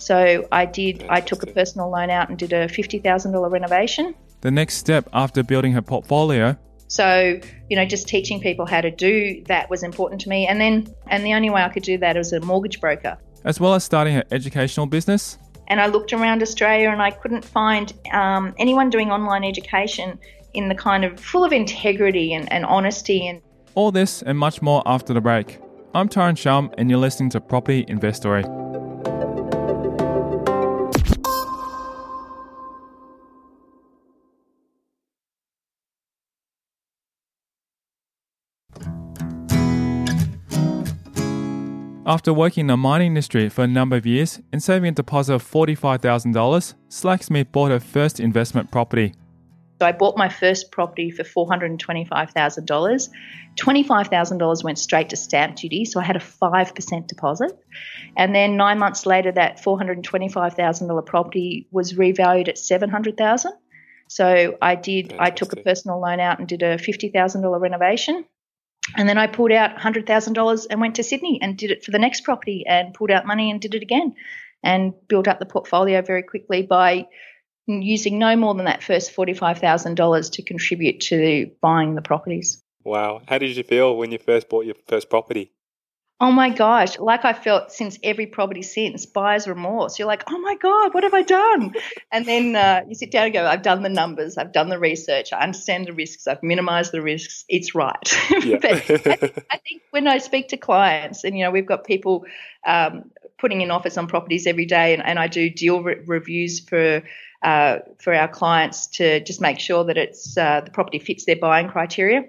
So 0.00 0.48
I 0.50 0.64
did. 0.64 1.04
I 1.08 1.20
took 1.20 1.42
a 1.42 1.46
personal 1.46 1.90
loan 1.90 2.10
out 2.10 2.28
and 2.28 2.38
did 2.38 2.52
a 2.52 2.68
fifty 2.68 2.98
thousand 2.98 3.32
dollar 3.32 3.48
renovation. 3.48 4.14
The 4.40 4.50
next 4.50 4.74
step 4.74 5.08
after 5.12 5.42
building 5.42 5.72
her 5.72 5.82
portfolio. 5.82 6.56
So 6.88 7.38
you 7.68 7.76
know, 7.76 7.84
just 7.84 8.08
teaching 8.08 8.40
people 8.40 8.66
how 8.66 8.80
to 8.80 8.90
do 8.90 9.42
that 9.46 9.68
was 9.68 9.82
important 9.82 10.20
to 10.22 10.28
me, 10.28 10.46
and 10.46 10.60
then 10.60 10.92
and 11.08 11.24
the 11.24 11.34
only 11.34 11.50
way 11.50 11.62
I 11.62 11.68
could 11.68 11.82
do 11.82 11.98
that 11.98 12.16
was 12.16 12.32
a 12.32 12.40
mortgage 12.40 12.80
broker. 12.80 13.18
As 13.44 13.60
well 13.60 13.74
as 13.74 13.84
starting 13.84 14.14
her 14.14 14.24
educational 14.30 14.86
business. 14.86 15.38
And 15.68 15.80
I 15.80 15.86
looked 15.86 16.12
around 16.12 16.42
Australia, 16.42 16.90
and 16.90 17.00
I 17.00 17.10
couldn't 17.10 17.44
find 17.44 17.92
um, 18.12 18.54
anyone 18.58 18.90
doing 18.90 19.10
online 19.10 19.44
education 19.44 20.18
in 20.54 20.68
the 20.68 20.74
kind 20.74 21.04
of 21.04 21.20
full 21.20 21.44
of 21.44 21.52
integrity 21.52 22.34
and, 22.34 22.50
and 22.52 22.64
honesty 22.64 23.28
and 23.28 23.40
all 23.76 23.92
this 23.92 24.20
and 24.22 24.36
much 24.36 24.62
more 24.62 24.82
after 24.84 25.14
the 25.14 25.20
break. 25.20 25.58
I'm 25.94 26.08
Tyron 26.08 26.36
Shum, 26.36 26.72
and 26.78 26.90
you're 26.90 26.98
listening 26.98 27.30
to 27.30 27.40
Property 27.40 27.84
Investory. 27.86 28.44
After 42.10 42.34
working 42.34 42.62
in 42.62 42.66
the 42.66 42.76
mining 42.76 43.06
industry 43.06 43.48
for 43.48 43.62
a 43.62 43.68
number 43.68 43.94
of 43.94 44.04
years 44.04 44.40
and 44.52 44.60
saving 44.60 44.88
a 44.88 44.92
deposit 44.94 45.34
of 45.34 45.48
$45,000, 45.48 46.74
Slacksmith 46.88 47.52
bought 47.52 47.70
her 47.70 47.78
first 47.78 48.18
investment 48.18 48.72
property. 48.72 49.14
So 49.80 49.86
I 49.86 49.92
bought 49.92 50.16
my 50.16 50.28
first 50.28 50.72
property 50.72 51.12
for 51.12 51.22
$425,000. 51.22 53.08
$25,000 53.56 54.64
went 54.64 54.78
straight 54.80 55.08
to 55.10 55.16
stamp 55.16 55.54
duty, 55.54 55.84
so 55.84 56.00
I 56.00 56.02
had 56.02 56.16
a 56.16 56.18
5% 56.18 57.06
deposit. 57.06 57.52
And 58.16 58.34
then 58.34 58.56
9 58.56 58.76
months 58.76 59.06
later 59.06 59.30
that 59.30 59.62
$425,000 59.62 61.06
property 61.06 61.68
was 61.70 61.92
revalued 61.92 62.48
at 62.48 62.58
700,000. 62.58 63.52
So 64.08 64.58
I 64.60 64.74
did 64.74 65.10
Fantastic. 65.10 65.20
I 65.20 65.30
took 65.30 65.52
a 65.52 65.62
personal 65.62 66.00
loan 66.00 66.18
out 66.18 66.40
and 66.40 66.48
did 66.48 66.62
a 66.62 66.76
$50,000 66.76 67.60
renovation 67.60 68.24
and 68.96 69.08
then 69.08 69.18
I 69.18 69.26
pulled 69.26 69.52
out 69.52 69.76
$100,000 69.76 70.66
and 70.70 70.80
went 70.80 70.96
to 70.96 71.02
Sydney 71.02 71.38
and 71.42 71.56
did 71.56 71.70
it 71.70 71.84
for 71.84 71.90
the 71.90 71.98
next 71.98 72.22
property 72.22 72.64
and 72.66 72.94
pulled 72.94 73.10
out 73.10 73.26
money 73.26 73.50
and 73.50 73.60
did 73.60 73.74
it 73.74 73.82
again 73.82 74.14
and 74.62 74.92
built 75.08 75.28
up 75.28 75.38
the 75.38 75.46
portfolio 75.46 76.02
very 76.02 76.22
quickly 76.22 76.62
by 76.62 77.06
using 77.66 78.18
no 78.18 78.36
more 78.36 78.54
than 78.54 78.66
that 78.66 78.82
first 78.82 79.14
$45,000 79.14 80.32
to 80.32 80.42
contribute 80.42 81.00
to 81.00 81.50
buying 81.60 81.94
the 81.94 82.02
properties. 82.02 82.62
Wow. 82.84 83.22
How 83.28 83.38
did 83.38 83.56
you 83.56 83.62
feel 83.62 83.96
when 83.96 84.10
you 84.10 84.18
first 84.18 84.48
bought 84.48 84.66
your 84.66 84.74
first 84.86 85.10
property? 85.10 85.52
Oh 86.22 86.30
my 86.30 86.50
gosh, 86.50 86.98
like 86.98 87.24
I 87.24 87.32
felt 87.32 87.72
since 87.72 87.98
every 88.02 88.26
property 88.26 88.60
since, 88.60 89.06
buyer's 89.06 89.48
remorse. 89.48 89.98
You're 89.98 90.06
like, 90.06 90.24
oh 90.28 90.38
my 90.38 90.54
God, 90.54 90.92
what 90.92 91.02
have 91.02 91.14
I 91.14 91.22
done? 91.22 91.74
and 92.12 92.26
then 92.26 92.54
uh, 92.54 92.82
you 92.86 92.94
sit 92.94 93.10
down 93.10 93.24
and 93.24 93.32
go, 93.32 93.46
I've 93.46 93.62
done 93.62 93.82
the 93.82 93.88
numbers, 93.88 94.36
I've 94.36 94.52
done 94.52 94.68
the 94.68 94.78
research, 94.78 95.32
I 95.32 95.40
understand 95.40 95.86
the 95.86 95.94
risks, 95.94 96.26
I've 96.26 96.42
minimized 96.42 96.92
the 96.92 97.00
risks, 97.00 97.46
it's 97.48 97.74
right. 97.74 97.96
Yeah. 98.44 98.58
but 98.60 98.72
I 98.72 98.78
think, 98.80 99.44
I 99.50 99.56
think, 99.56 99.82
when 99.90 100.06
I 100.06 100.18
speak 100.18 100.48
to 100.48 100.58
clients, 100.58 101.24
and 101.24 101.38
you 101.38 101.44
know, 101.44 101.50
we've 101.50 101.66
got 101.66 101.84
people 101.84 102.26
um, 102.66 103.10
putting 103.38 103.62
in 103.62 103.70
offers 103.70 103.96
on 103.96 104.06
properties 104.06 104.46
every 104.46 104.66
day, 104.66 104.92
and, 104.92 105.02
and 105.02 105.18
I 105.18 105.26
do 105.26 105.48
deal 105.48 105.82
re- 105.82 106.02
reviews 106.06 106.60
for. 106.60 107.02
Uh, 107.42 107.78
for 107.98 108.12
our 108.12 108.28
clients 108.28 108.88
to 108.88 109.18
just 109.24 109.40
make 109.40 109.58
sure 109.58 109.84
that 109.84 109.96
it's 109.96 110.36
uh, 110.36 110.60
the 110.60 110.70
property 110.70 110.98
fits 110.98 111.24
their 111.24 111.36
buying 111.36 111.70
criteria. 111.70 112.24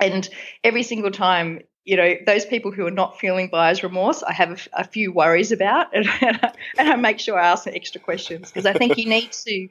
And 0.00 0.26
every 0.64 0.84
single 0.84 1.10
time 1.10 1.60
you 1.88 1.96
know, 1.96 2.16
those 2.26 2.44
people 2.44 2.70
who 2.70 2.86
are 2.86 2.90
not 2.90 3.18
feeling 3.18 3.48
buyer's 3.48 3.82
remorse, 3.82 4.22
I 4.22 4.34
have 4.34 4.68
a, 4.74 4.80
a 4.80 4.84
few 4.84 5.10
worries 5.10 5.52
about, 5.52 5.96
and, 5.96 6.06
and, 6.20 6.38
I, 6.42 6.52
and, 6.76 6.88
I, 6.90 6.96
make 6.96 7.18
sure 7.18 7.38
I 7.38 7.48
ask 7.48 7.64
some 7.64 7.72
extra 7.74 7.98
questions 7.98 8.50
because 8.52 8.66
I 8.66 8.74
think 8.74 8.98
you 8.98 9.08
need 9.08 9.32
to, 9.32 9.68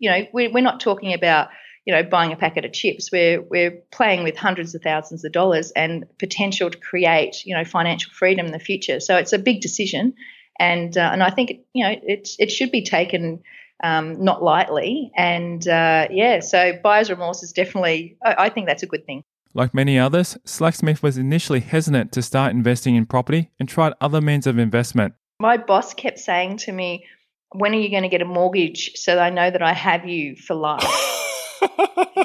you 0.00 0.10
know, 0.10 0.26
we're, 0.32 0.50
we're 0.50 0.64
not 0.64 0.80
talking 0.80 1.14
about, 1.14 1.50
you 1.84 1.94
know, 1.94 2.02
buying 2.02 2.32
a 2.32 2.36
packet 2.36 2.64
of 2.64 2.72
chips. 2.72 3.12
We're 3.12 3.40
we're 3.40 3.70
playing 3.92 4.24
with 4.24 4.36
hundreds 4.36 4.74
of 4.74 4.82
thousands 4.82 5.24
of 5.24 5.30
dollars 5.30 5.70
and 5.70 6.06
potential 6.18 6.70
to 6.70 6.76
create, 6.76 7.46
you 7.46 7.56
know, 7.56 7.64
financial 7.64 8.12
freedom 8.12 8.46
in 8.46 8.52
the 8.52 8.58
future. 8.58 8.98
So 8.98 9.16
it's 9.16 9.32
a 9.32 9.38
big 9.38 9.60
decision, 9.60 10.14
and 10.58 10.98
uh, 10.98 11.10
and 11.12 11.22
I 11.22 11.30
think 11.30 11.52
you 11.72 11.84
know 11.86 11.94
it 12.02 12.30
it 12.40 12.50
should 12.50 12.72
be 12.72 12.82
taken. 12.82 13.42
Um, 13.82 14.22
not 14.22 14.42
lightly, 14.42 15.10
and 15.16 15.66
uh, 15.66 16.08
yeah, 16.10 16.40
so 16.40 16.78
buyer's 16.82 17.08
remorse 17.08 17.42
is 17.42 17.52
definitely. 17.52 18.18
I, 18.22 18.34
I 18.38 18.48
think 18.50 18.66
that's 18.66 18.82
a 18.82 18.86
good 18.86 19.06
thing. 19.06 19.24
Like 19.52 19.74
many 19.74 19.98
others, 19.98 20.38
Slacksmith 20.44 21.02
was 21.02 21.18
initially 21.18 21.60
hesitant 21.60 22.12
to 22.12 22.22
start 22.22 22.52
investing 22.52 22.94
in 22.94 23.06
property 23.06 23.50
and 23.58 23.68
tried 23.68 23.94
other 24.00 24.20
means 24.20 24.46
of 24.46 24.58
investment. 24.58 25.14
My 25.40 25.56
boss 25.56 25.92
kept 25.92 26.18
saying 26.20 26.58
to 26.58 26.72
me, 26.72 27.04
When 27.52 27.74
are 27.74 27.78
you 27.78 27.90
going 27.90 28.04
to 28.04 28.08
get 28.08 28.22
a 28.22 28.26
mortgage 28.26 28.92
so 28.94 29.16
that 29.16 29.22
I 29.22 29.30
know 29.30 29.50
that 29.50 29.62
I 29.62 29.72
have 29.72 30.06
you 30.06 30.36
for 30.36 30.54
life? 30.54 30.82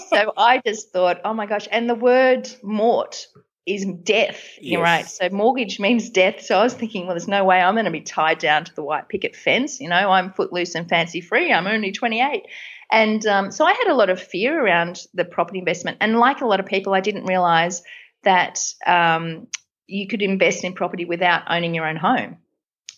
so 0.08 0.34
I 0.38 0.62
just 0.66 0.92
thought, 0.92 1.22
Oh 1.26 1.34
my 1.34 1.48
gosh. 1.48 1.68
And 1.72 1.90
the 1.90 1.96
word 1.96 2.48
mort 2.62 3.28
is 3.66 3.86
death, 4.04 4.44
yes. 4.62 4.80
right? 4.80 5.08
So 5.08 5.30
mortgage 5.30 5.80
means 5.80 6.12
death. 6.12 6.42
So 6.42 6.60
I 6.60 6.64
was 6.64 6.76
thinking, 6.76 7.08
well, 7.08 7.16
there's 7.16 7.28
no 7.28 7.44
way 7.44 7.60
I'm 7.60 7.74
going 7.74 7.86
to 7.86 7.92
be 7.92 8.02
tied 8.02 8.38
down 8.38 8.66
to 8.66 8.76
the 8.76 8.84
white 8.84 9.10
picket 9.10 9.36
fence. 9.36 9.80
You 9.80 9.90
know, 9.90 10.12
I'm 10.12 10.32
footloose 10.32 10.76
and 10.76 10.88
fancy 10.88 11.22
free. 11.22 11.52
I'm 11.52 11.66
only 11.66 11.92
28. 11.92 12.44
And 12.92 13.26
um, 13.26 13.52
so 13.52 13.66
I 13.66 13.74
had 13.74 13.88
a 13.88 13.96
lot 13.96 14.10
of 14.10 14.22
fear 14.22 14.64
around 14.64 15.02
the 15.14 15.26
property 15.26 15.60
investment. 15.60 15.98
And 16.02 16.18
like 16.18 16.42
a 16.42 16.46
lot 16.46 16.60
of 16.60 16.66
people, 16.66 16.94
I 16.94 17.02
didn't 17.02 17.26
realize 17.26 17.82
that 18.24 18.60
um, 18.86 19.48
you 19.88 20.08
could 20.08 20.22
invest 20.22 20.64
in 20.64 20.74
property 20.74 21.06
without 21.06 21.44
owning 21.50 21.76
your 21.76 21.88
own 21.88 21.96
home. 21.96 22.38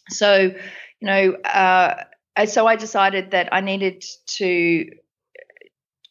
So, 0.09 0.37
you 0.99 1.05
know, 1.05 1.33
uh, 1.33 2.03
so 2.45 2.67
I 2.67 2.75
decided 2.75 3.31
that 3.31 3.49
I 3.51 3.61
needed 3.61 4.05
to 4.37 4.89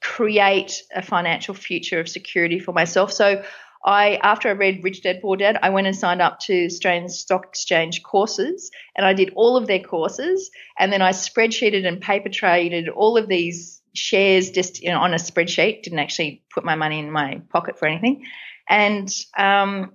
create 0.02 0.82
a 0.94 1.02
financial 1.02 1.54
future 1.54 2.00
of 2.00 2.08
security 2.08 2.58
for 2.58 2.72
myself. 2.72 3.12
So 3.12 3.42
I 3.86 4.16
after 4.16 4.48
I 4.48 4.52
read 4.52 4.82
Rich 4.82 5.02
Dad 5.02 5.20
Poor 5.22 5.36
Dad, 5.36 5.58
I 5.62 5.70
went 5.70 5.86
and 5.86 5.96
signed 5.96 6.20
up 6.20 6.40
to 6.40 6.66
Australian 6.66 7.08
Stock 7.08 7.46
Exchange 7.46 8.02
courses, 8.02 8.70
and 8.96 9.06
I 9.06 9.12
did 9.12 9.32
all 9.36 9.56
of 9.56 9.68
their 9.68 9.80
courses, 9.80 10.50
and 10.78 10.92
then 10.92 11.02
I 11.02 11.12
spreadsheeted 11.12 11.86
and 11.86 12.00
paper 12.00 12.28
traded 12.28 12.88
all 12.88 13.16
of 13.16 13.28
these 13.28 13.80
shares 13.94 14.50
just 14.50 14.82
you 14.82 14.90
know 14.90 14.98
on 14.98 15.14
a 15.14 15.18
spreadsheet. 15.18 15.84
Didn't 15.84 16.00
actually 16.00 16.42
put 16.52 16.64
my 16.64 16.74
money 16.74 16.98
in 16.98 17.12
my 17.12 17.40
pocket 17.48 17.78
for 17.78 17.86
anything, 17.86 18.26
and 18.68 19.08
um, 19.38 19.92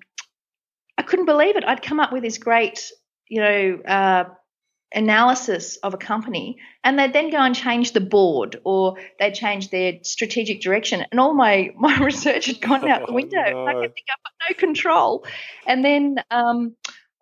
I 0.97 1.03
couldn't 1.03 1.25
believe 1.25 1.57
it. 1.57 1.65
I'd 1.65 1.81
come 1.81 1.99
up 1.99 2.13
with 2.13 2.23
this 2.23 2.37
great, 2.37 2.89
you 3.27 3.41
know. 3.41 3.79
Uh, 3.85 4.23
analysis 4.93 5.77
of 5.77 5.93
a 5.93 5.97
company 5.97 6.57
and 6.83 6.99
they'd 6.99 7.13
then 7.13 7.29
go 7.29 7.37
and 7.37 7.55
change 7.55 7.93
the 7.93 8.01
board 8.01 8.59
or 8.63 8.97
they'd 9.19 9.33
change 9.33 9.69
their 9.69 9.93
strategic 10.03 10.61
direction. 10.61 11.05
And 11.11 11.19
all 11.19 11.33
my 11.33 11.71
my 11.77 11.97
research 11.97 12.47
had 12.47 12.61
gone 12.61 12.87
out 12.89 13.07
the 13.07 13.13
window. 13.13 13.37
Oh, 13.45 13.65
no. 13.65 13.67
i 13.67 13.73
could 13.73 13.93
think 13.93 14.07
i've 14.09 14.23
got 14.23 14.49
no 14.49 14.55
control. 14.55 15.25
And 15.65 15.85
then 15.85 16.15
um, 16.29 16.75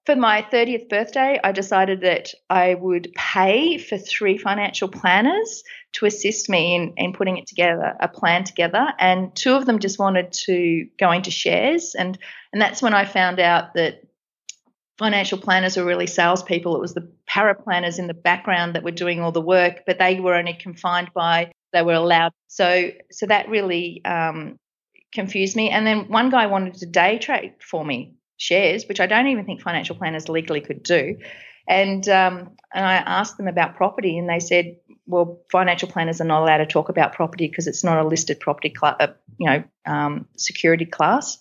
for 0.06 0.16
my 0.16 0.42
30th 0.42 0.90
birthday 0.90 1.40
i 1.44 1.52
decided 1.52 2.02
that 2.02 2.34
i 2.50 2.74
would 2.74 3.12
pay 3.16 3.78
for 3.78 3.98
three 3.98 4.38
financial 4.38 4.88
planners 4.88 5.64
to 5.92 6.06
assist 6.06 6.50
me 6.50 6.76
in, 6.76 6.94
in 6.98 7.14
putting 7.14 7.38
it 7.38 7.46
together 7.46 7.96
a 8.00 8.08
plan 8.08 8.44
together. 8.44 8.88
And 8.98 9.36
two 9.36 9.54
of 9.54 9.66
them 9.66 9.80
just 9.80 10.00
wanted 10.00 10.32
to 10.46 10.88
go 11.00 11.12
into 11.12 11.32
shares. 11.32 11.96
And 11.96 12.18
and 12.52 12.62
that's 12.62 12.82
when 12.82 12.94
i 12.94 13.06
found 13.06 13.40
out 13.40 13.76
that 13.76 14.02
financial 15.00 15.38
planners 15.38 15.78
were 15.78 15.86
really 15.86 16.06
salespeople. 16.06 16.76
It 16.76 16.82
was 16.82 16.94
the 16.94 17.10
para 17.26 17.56
planners 17.56 17.98
in 17.98 18.08
the 18.08 18.14
background 18.14 18.76
that 18.76 18.84
were 18.84 18.92
doing 18.92 19.22
all 19.22 19.32
the 19.32 19.42
work, 19.42 19.84
but 19.88 19.98
they 19.98 20.20
were 20.20 20.36
only 20.36 20.54
confined 20.54 21.12
by 21.16 21.52
they 21.72 21.82
were 21.82 21.94
allowed. 21.94 22.34
So 22.48 22.90
so 23.10 23.26
that 23.26 23.50
really 23.50 24.04
um, 24.06 24.58
confused 25.14 25.56
me. 25.56 25.70
And 25.70 25.88
then 25.88 26.10
one 26.10 26.30
guy 26.30 26.48
wanted 26.48 26.76
to 26.76 26.86
day 26.86 27.18
trade 27.18 27.54
for 27.62 27.84
me 27.86 28.16
shares, 28.38 28.86
which 28.88 29.00
I 29.00 29.08
don't 29.08 29.28
even 29.28 29.46
think 29.46 29.62
financial 29.62 29.96
planners 29.96 30.30
legally 30.30 30.62
could 30.62 30.84
do. 30.84 31.18
And 31.68 32.08
um, 32.10 32.52
and 32.74 32.86
I 32.86 32.96
asked 32.96 33.38
them 33.38 33.48
about 33.48 33.76
property, 33.76 34.18
and 34.18 34.28
they 34.28 34.40
said, 34.40 34.76
well, 35.06 35.40
financial 35.52 35.88
planners 35.88 36.20
are 36.20 36.26
not 36.26 36.42
allowed 36.42 36.58
to 36.58 36.66
talk 36.66 36.90
about 36.90 37.14
property 37.14 37.48
because 37.48 37.68
it's 37.68 37.84
not 37.84 38.04
a 38.04 38.08
listed 38.08 38.40
property, 38.40 38.74
cl- 38.80 38.98
uh, 39.00 39.08
you 39.38 39.50
know, 39.50 39.64
um, 39.86 40.28
security 40.36 40.86
class. 40.86 41.38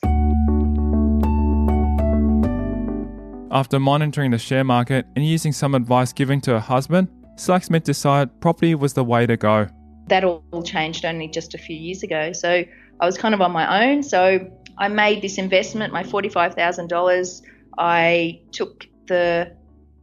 After 3.50 3.80
monitoring 3.80 4.30
the 4.30 4.38
share 4.38 4.64
market 4.64 5.06
and 5.16 5.24
using 5.24 5.52
some 5.52 5.74
advice 5.74 6.12
given 6.12 6.40
to 6.42 6.52
her 6.52 6.60
husband, 6.60 7.08
Slacksmith 7.36 7.84
decided 7.84 8.40
property 8.40 8.74
was 8.74 8.92
the 8.92 9.04
way 9.04 9.26
to 9.26 9.38
go. 9.38 9.68
That 10.08 10.22
all 10.24 10.62
changed 10.62 11.04
only 11.06 11.28
just 11.28 11.54
a 11.54 11.58
few 11.58 11.76
years 11.76 12.02
ago. 12.02 12.32
So 12.32 12.64
I 13.00 13.06
was 13.06 13.16
kind 13.16 13.34
of 13.34 13.40
on 13.40 13.52
my 13.52 13.86
own. 13.86 14.02
So 14.02 14.50
I 14.76 14.88
made 14.88 15.22
this 15.22 15.38
investment, 15.38 15.94
my 15.94 16.02
$45,000. 16.02 17.42
I 17.78 18.42
took 18.52 18.86
the, 19.06 19.56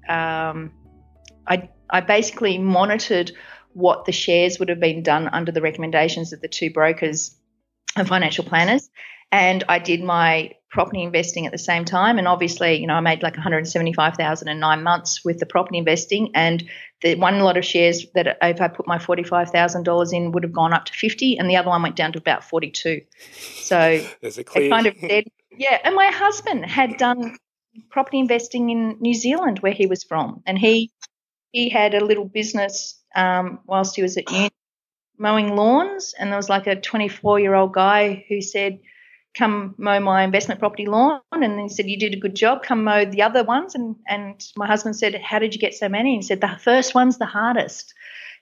um, 0.09 0.71
I, 1.47 1.69
I 1.91 2.01
basically 2.01 2.57
monitored 2.57 3.31
what 3.73 4.05
the 4.05 4.11
shares 4.11 4.57
would 4.57 4.69
have 4.69 4.79
been 4.79 5.03
done 5.03 5.27
under 5.27 5.51
the 5.51 5.61
recommendations 5.61 6.33
of 6.33 6.41
the 6.41 6.47
two 6.47 6.71
brokers 6.71 7.35
and 7.95 8.07
financial 8.07 8.43
planners. 8.43 8.89
And 9.31 9.63
I 9.67 9.79
did 9.79 10.03
my 10.03 10.53
property 10.75 11.03
investing 11.03 11.45
at 11.45 11.53
the 11.53 11.57
same 11.57 11.85
time. 11.85 12.17
And 12.19 12.27
obviously, 12.27 12.75
you 12.75 12.85
know, 12.85 12.95
I 12.95 12.99
made 12.99 13.23
like 13.23 13.35
175,000 13.35 14.47
in 14.49 14.59
nine 14.59 14.83
months 14.83 15.23
with 15.23 15.39
the 15.39 15.45
property 15.45 15.77
investing. 15.77 16.31
And 16.35 16.63
the 17.01 17.15
one 17.15 17.39
lot 17.39 17.55
of 17.55 17.63
shares 17.63 18.05
that 18.13 18.37
if 18.41 18.59
I 18.59 18.67
put 18.67 18.85
my 18.85 18.97
$45,000 18.97 20.13
in 20.13 20.33
would 20.33 20.43
have 20.43 20.51
gone 20.51 20.73
up 20.73 20.85
to 20.85 20.93
50 20.93 21.37
and 21.37 21.49
the 21.49 21.55
other 21.55 21.69
one 21.69 21.81
went 21.81 21.95
down 21.95 22.11
to 22.11 22.19
about 22.19 22.43
42. 22.43 23.01
So 23.61 24.05
There's 24.21 24.37
a 24.37 24.43
clear... 24.43 24.69
kind 24.69 24.85
of 24.85 24.99
did. 24.99 25.31
Yeah. 25.57 25.79
And 25.81 25.95
my 25.95 26.07
husband 26.07 26.65
had 26.65 26.97
done 26.97 27.37
property 27.89 28.19
investing 28.19 28.69
in 28.69 28.97
New 28.99 29.13
Zealand 29.13 29.59
where 29.59 29.73
he 29.73 29.85
was 29.87 30.03
from. 30.03 30.43
And 30.45 30.59
he, 30.59 30.91
he 31.51 31.69
had 31.69 31.93
a 31.93 32.03
little 32.03 32.25
business 32.25 33.01
um, 33.15 33.59
whilst 33.65 33.95
he 33.95 34.01
was 34.01 34.17
at 34.17 34.29
uni 34.29 34.49
mowing 35.17 35.55
lawns. 35.55 36.13
And 36.19 36.29
there 36.29 36.37
was 36.37 36.49
like 36.49 36.67
a 36.67 36.75
24 36.75 37.39
year 37.39 37.53
old 37.53 37.71
guy 37.71 38.25
who 38.27 38.41
said, 38.41 38.79
come 39.35 39.75
mow 39.77 39.99
my 39.99 40.23
investment 40.23 40.59
property 40.59 40.85
lawn 40.85 41.21
and 41.31 41.59
he 41.59 41.69
said 41.69 41.87
you 41.87 41.99
did 41.99 42.13
a 42.13 42.19
good 42.19 42.35
job. 42.35 42.63
Come 42.63 42.83
mow 42.83 43.05
the 43.05 43.21
other 43.21 43.43
ones. 43.43 43.75
And 43.75 43.95
and 44.07 44.43
my 44.55 44.65
husband 44.65 44.95
said 44.95 45.21
how 45.21 45.39
did 45.39 45.53
you 45.53 45.59
get 45.59 45.73
so 45.73 45.89
many? 45.89 46.13
And 46.13 46.23
he 46.23 46.27
said 46.27 46.41
the 46.41 46.57
first 46.61 46.95
one's 46.95 47.17
the 47.17 47.25
hardest. 47.25 47.93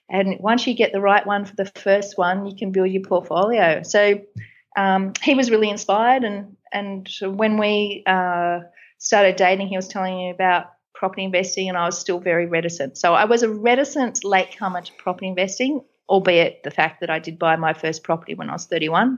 And 0.08 0.36
once 0.38 0.66
you 0.66 0.74
get 0.74 0.92
the 0.92 1.00
right 1.00 1.26
one 1.26 1.44
for 1.44 1.56
the 1.56 1.66
first 1.76 2.16
one 2.16 2.46
you 2.46 2.56
can 2.56 2.70
build 2.70 2.90
your 2.90 3.02
portfolio. 3.02 3.82
So 3.82 4.20
um, 4.76 5.12
he 5.22 5.34
was 5.34 5.50
really 5.50 5.70
inspired 5.70 6.24
and 6.24 6.56
and 6.72 7.08
when 7.22 7.58
we 7.58 8.02
uh, 8.06 8.60
started 8.98 9.36
dating 9.36 9.68
he 9.68 9.76
was 9.76 9.88
telling 9.88 10.16
me 10.16 10.30
about 10.30 10.66
property 10.94 11.24
investing 11.24 11.68
and 11.68 11.76
I 11.76 11.86
was 11.86 11.98
still 11.98 12.20
very 12.20 12.46
reticent. 12.46 12.96
So 12.96 13.14
I 13.14 13.24
was 13.24 13.42
a 13.42 13.48
reticent 13.48 14.24
latecomer 14.24 14.82
to 14.82 14.92
property 14.94 15.26
investing 15.26 15.80
albeit 16.08 16.62
the 16.62 16.70
fact 16.70 17.00
that 17.00 17.10
I 17.10 17.18
did 17.18 17.38
buy 17.38 17.56
my 17.56 17.72
first 17.72 18.04
property 18.04 18.34
when 18.34 18.50
I 18.50 18.52
was 18.52 18.66
31 18.66 19.16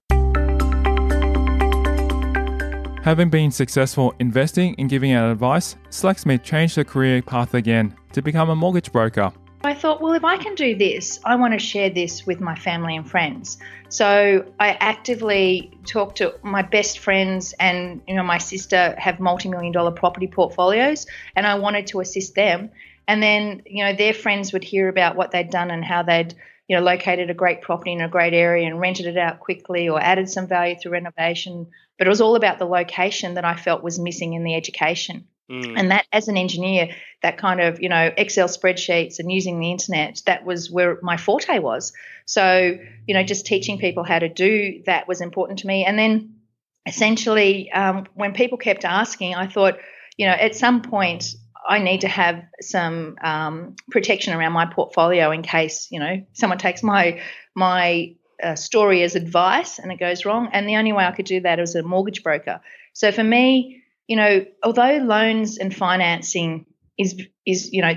Having 3.06 3.30
been 3.30 3.52
successful 3.52 4.12
investing 4.18 4.74
and 4.80 4.90
giving 4.90 5.12
out 5.12 5.30
advice, 5.30 5.76
Slacksmith 5.90 6.42
changed 6.42 6.74
her 6.74 6.82
career 6.82 7.22
path 7.22 7.54
again 7.54 7.94
to 8.12 8.20
become 8.20 8.50
a 8.50 8.56
mortgage 8.56 8.90
broker. 8.90 9.32
I 9.62 9.74
thought, 9.74 10.00
well, 10.00 10.14
if 10.14 10.24
I 10.24 10.36
can 10.38 10.56
do 10.56 10.74
this, 10.74 11.20
I 11.24 11.36
want 11.36 11.52
to 11.52 11.60
share 11.60 11.88
this 11.88 12.26
with 12.26 12.40
my 12.40 12.56
family 12.56 12.96
and 12.96 13.08
friends. 13.08 13.58
So 13.90 14.44
I 14.58 14.70
actively 14.80 15.70
talked 15.86 16.18
to 16.18 16.34
my 16.42 16.62
best 16.62 16.98
friends 16.98 17.54
and 17.60 18.02
you 18.08 18.16
know 18.16 18.24
my 18.24 18.38
sister 18.38 18.96
have 18.98 19.20
multi-million 19.20 19.70
dollar 19.70 19.92
property 19.92 20.26
portfolios 20.26 21.06
and 21.36 21.46
I 21.46 21.54
wanted 21.54 21.86
to 21.88 22.00
assist 22.00 22.34
them. 22.34 22.70
And 23.06 23.22
then, 23.22 23.62
you 23.66 23.84
know, 23.84 23.92
their 23.92 24.14
friends 24.14 24.52
would 24.52 24.64
hear 24.64 24.88
about 24.88 25.14
what 25.14 25.30
they'd 25.30 25.50
done 25.50 25.70
and 25.70 25.84
how 25.84 26.02
they'd 26.02 26.34
you 26.68 26.76
know, 26.76 26.82
located 26.82 27.30
a 27.30 27.34
great 27.34 27.62
property 27.62 27.92
in 27.92 28.00
a 28.00 28.08
great 28.08 28.34
area 28.34 28.66
and 28.66 28.80
rented 28.80 29.06
it 29.06 29.16
out 29.16 29.38
quickly 29.38 29.88
or 29.88 30.00
added 30.00 30.28
some 30.28 30.48
value 30.48 30.74
through 30.74 30.92
renovation. 30.92 31.68
But 31.98 32.06
it 32.06 32.10
was 32.10 32.20
all 32.20 32.36
about 32.36 32.58
the 32.58 32.66
location 32.66 33.34
that 33.34 33.44
I 33.44 33.56
felt 33.56 33.82
was 33.82 33.98
missing 33.98 34.34
in 34.34 34.44
the 34.44 34.54
education. 34.54 35.26
Mm. 35.50 35.78
And 35.78 35.90
that, 35.92 36.06
as 36.12 36.28
an 36.28 36.36
engineer, 36.36 36.88
that 37.22 37.38
kind 37.38 37.60
of, 37.60 37.80
you 37.80 37.88
know, 37.88 38.10
Excel 38.16 38.48
spreadsheets 38.48 39.18
and 39.18 39.30
using 39.30 39.60
the 39.60 39.70
internet, 39.70 40.20
that 40.26 40.44
was 40.44 40.70
where 40.70 40.98
my 41.02 41.16
forte 41.16 41.58
was. 41.58 41.92
So, 42.26 42.76
you 43.06 43.14
know, 43.14 43.22
just 43.22 43.46
teaching 43.46 43.78
people 43.78 44.02
how 44.02 44.18
to 44.18 44.28
do 44.28 44.82
that 44.86 45.06
was 45.06 45.20
important 45.20 45.60
to 45.60 45.66
me. 45.66 45.84
And 45.84 45.98
then 45.98 46.36
essentially, 46.84 47.70
um, 47.70 48.06
when 48.14 48.32
people 48.32 48.58
kept 48.58 48.84
asking, 48.84 49.34
I 49.34 49.46
thought, 49.46 49.78
you 50.16 50.26
know, 50.26 50.32
at 50.32 50.56
some 50.56 50.82
point, 50.82 51.34
I 51.68 51.78
need 51.78 52.02
to 52.02 52.08
have 52.08 52.44
some 52.60 53.16
um, 53.22 53.76
protection 53.90 54.34
around 54.34 54.52
my 54.52 54.66
portfolio 54.66 55.30
in 55.32 55.42
case 55.42 55.88
you 55.90 55.98
know 55.98 56.24
someone 56.32 56.58
takes 56.58 56.82
my 56.82 57.20
my 57.54 58.15
uh, 58.42 58.54
story 58.54 59.02
as 59.02 59.14
advice 59.14 59.78
and 59.78 59.90
it 59.90 59.98
goes 59.98 60.24
wrong. 60.24 60.48
And 60.52 60.68
the 60.68 60.76
only 60.76 60.92
way 60.92 61.04
I 61.04 61.12
could 61.12 61.26
do 61.26 61.40
that 61.40 61.58
is 61.58 61.74
a 61.74 61.82
mortgage 61.82 62.22
broker. 62.22 62.60
So 62.92 63.12
for 63.12 63.24
me, 63.24 63.82
you 64.06 64.16
know, 64.16 64.44
although 64.62 64.98
loans 64.98 65.58
and 65.58 65.74
financing 65.74 66.66
is 66.98 67.20
is 67.44 67.72
you 67.72 67.82
know 67.82 67.94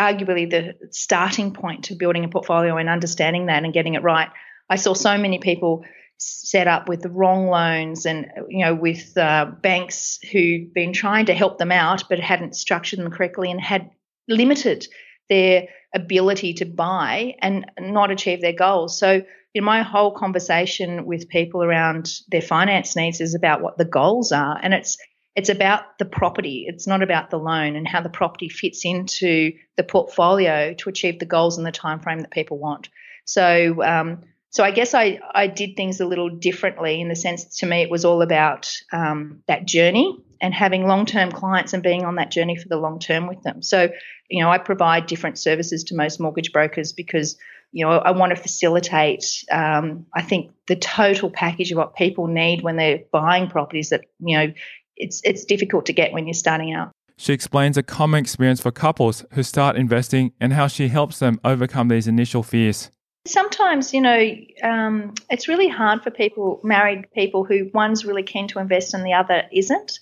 arguably 0.00 0.48
the 0.48 0.74
starting 0.90 1.52
point 1.52 1.84
to 1.84 1.94
building 1.94 2.24
a 2.24 2.28
portfolio 2.28 2.76
and 2.76 2.88
understanding 2.88 3.46
that 3.46 3.64
and 3.64 3.72
getting 3.72 3.94
it 3.94 4.02
right, 4.02 4.30
I 4.70 4.76
saw 4.76 4.94
so 4.94 5.18
many 5.18 5.38
people 5.38 5.84
set 6.18 6.68
up 6.68 6.88
with 6.88 7.02
the 7.02 7.10
wrong 7.10 7.48
loans 7.48 8.06
and 8.06 8.26
you 8.48 8.64
know 8.64 8.74
with 8.74 9.16
uh, 9.16 9.46
banks 9.60 10.18
who'd 10.30 10.72
been 10.72 10.92
trying 10.92 11.26
to 11.26 11.34
help 11.34 11.58
them 11.58 11.72
out 11.72 12.04
but 12.08 12.20
hadn't 12.20 12.54
structured 12.54 13.00
them 13.00 13.10
correctly 13.10 13.50
and 13.50 13.60
had 13.60 13.90
limited 14.28 14.86
their 15.28 15.66
ability 15.94 16.54
to 16.54 16.64
buy 16.64 17.34
and 17.40 17.66
not 17.80 18.10
achieve 18.10 18.40
their 18.40 18.52
goals 18.52 18.96
so 18.96 19.22
know, 19.60 19.66
my 19.66 19.82
whole 19.82 20.12
conversation 20.12 21.04
with 21.04 21.28
people 21.28 21.62
around 21.62 22.12
their 22.28 22.40
finance 22.40 22.96
needs 22.96 23.20
is 23.20 23.34
about 23.34 23.60
what 23.60 23.78
the 23.78 23.84
goals 23.84 24.32
are. 24.32 24.58
And 24.60 24.72
it's 24.74 24.96
it's 25.34 25.48
about 25.48 25.98
the 25.98 26.04
property. 26.04 26.66
It's 26.68 26.86
not 26.86 27.02
about 27.02 27.30
the 27.30 27.38
loan 27.38 27.74
and 27.74 27.88
how 27.88 28.02
the 28.02 28.10
property 28.10 28.50
fits 28.50 28.84
into 28.84 29.52
the 29.76 29.82
portfolio 29.82 30.74
to 30.74 30.90
achieve 30.90 31.18
the 31.18 31.26
goals 31.26 31.56
in 31.56 31.64
the 31.64 31.72
time 31.72 32.00
frame 32.00 32.20
that 32.20 32.30
people 32.30 32.58
want. 32.58 32.90
So 33.24 33.82
um, 33.82 34.22
so 34.52 34.62
I 34.62 34.70
guess 34.70 34.92
I, 34.92 35.18
I 35.34 35.46
did 35.46 35.76
things 35.76 36.00
a 36.00 36.06
little 36.06 36.28
differently 36.28 37.00
in 37.00 37.08
the 37.08 37.16
sense 37.16 37.44
to 37.58 37.66
me 37.66 37.80
it 37.80 37.90
was 37.90 38.04
all 38.04 38.20
about 38.20 38.70
um, 38.92 39.42
that 39.48 39.66
journey 39.66 40.18
and 40.42 40.52
having 40.52 40.86
long 40.86 41.06
term 41.06 41.32
clients 41.32 41.72
and 41.72 41.82
being 41.82 42.04
on 42.04 42.16
that 42.16 42.30
journey 42.30 42.56
for 42.56 42.68
the 42.68 42.76
long 42.76 42.98
term 42.98 43.26
with 43.26 43.42
them. 43.42 43.62
So, 43.62 43.88
you 44.28 44.42
know, 44.42 44.50
I 44.50 44.58
provide 44.58 45.06
different 45.06 45.38
services 45.38 45.84
to 45.84 45.96
most 45.96 46.20
mortgage 46.20 46.52
brokers 46.52 46.92
because, 46.92 47.38
you 47.72 47.84
know, 47.84 47.92
I 47.92 48.10
want 48.10 48.30
to 48.30 48.36
facilitate, 48.36 49.24
um, 49.50 50.06
I 50.14 50.22
think, 50.22 50.52
the 50.68 50.76
total 50.76 51.30
package 51.30 51.72
of 51.72 51.78
what 51.78 51.96
people 51.96 52.26
need 52.26 52.62
when 52.62 52.76
they're 52.76 53.00
buying 53.10 53.48
properties 53.48 53.88
that, 53.88 54.02
you 54.20 54.38
know, 54.38 54.52
it's, 54.96 55.22
it's 55.24 55.44
difficult 55.46 55.86
to 55.86 55.92
get 55.92 56.12
when 56.12 56.26
you're 56.26 56.34
starting 56.34 56.72
out. 56.74 56.92
She 57.16 57.32
explains 57.32 57.76
a 57.76 57.82
common 57.82 58.20
experience 58.20 58.60
for 58.60 58.70
couples 58.70 59.24
who 59.32 59.42
start 59.42 59.76
investing 59.76 60.32
and 60.40 60.52
how 60.52 60.66
she 60.66 60.88
helps 60.88 61.18
them 61.18 61.40
overcome 61.44 61.88
these 61.88 62.06
initial 62.06 62.42
fears. 62.42 62.90
Sometimes, 63.26 63.94
you 63.94 64.00
know, 64.00 64.34
um, 64.62 65.14
it's 65.30 65.46
really 65.48 65.68
hard 65.68 66.02
for 66.02 66.10
people, 66.10 66.60
married 66.64 67.06
people, 67.14 67.44
who 67.44 67.70
one's 67.72 68.04
really 68.04 68.24
keen 68.24 68.48
to 68.48 68.58
invest 68.58 68.92
and 68.92 69.04
the 69.06 69.12
other 69.12 69.44
isn't. 69.52 69.98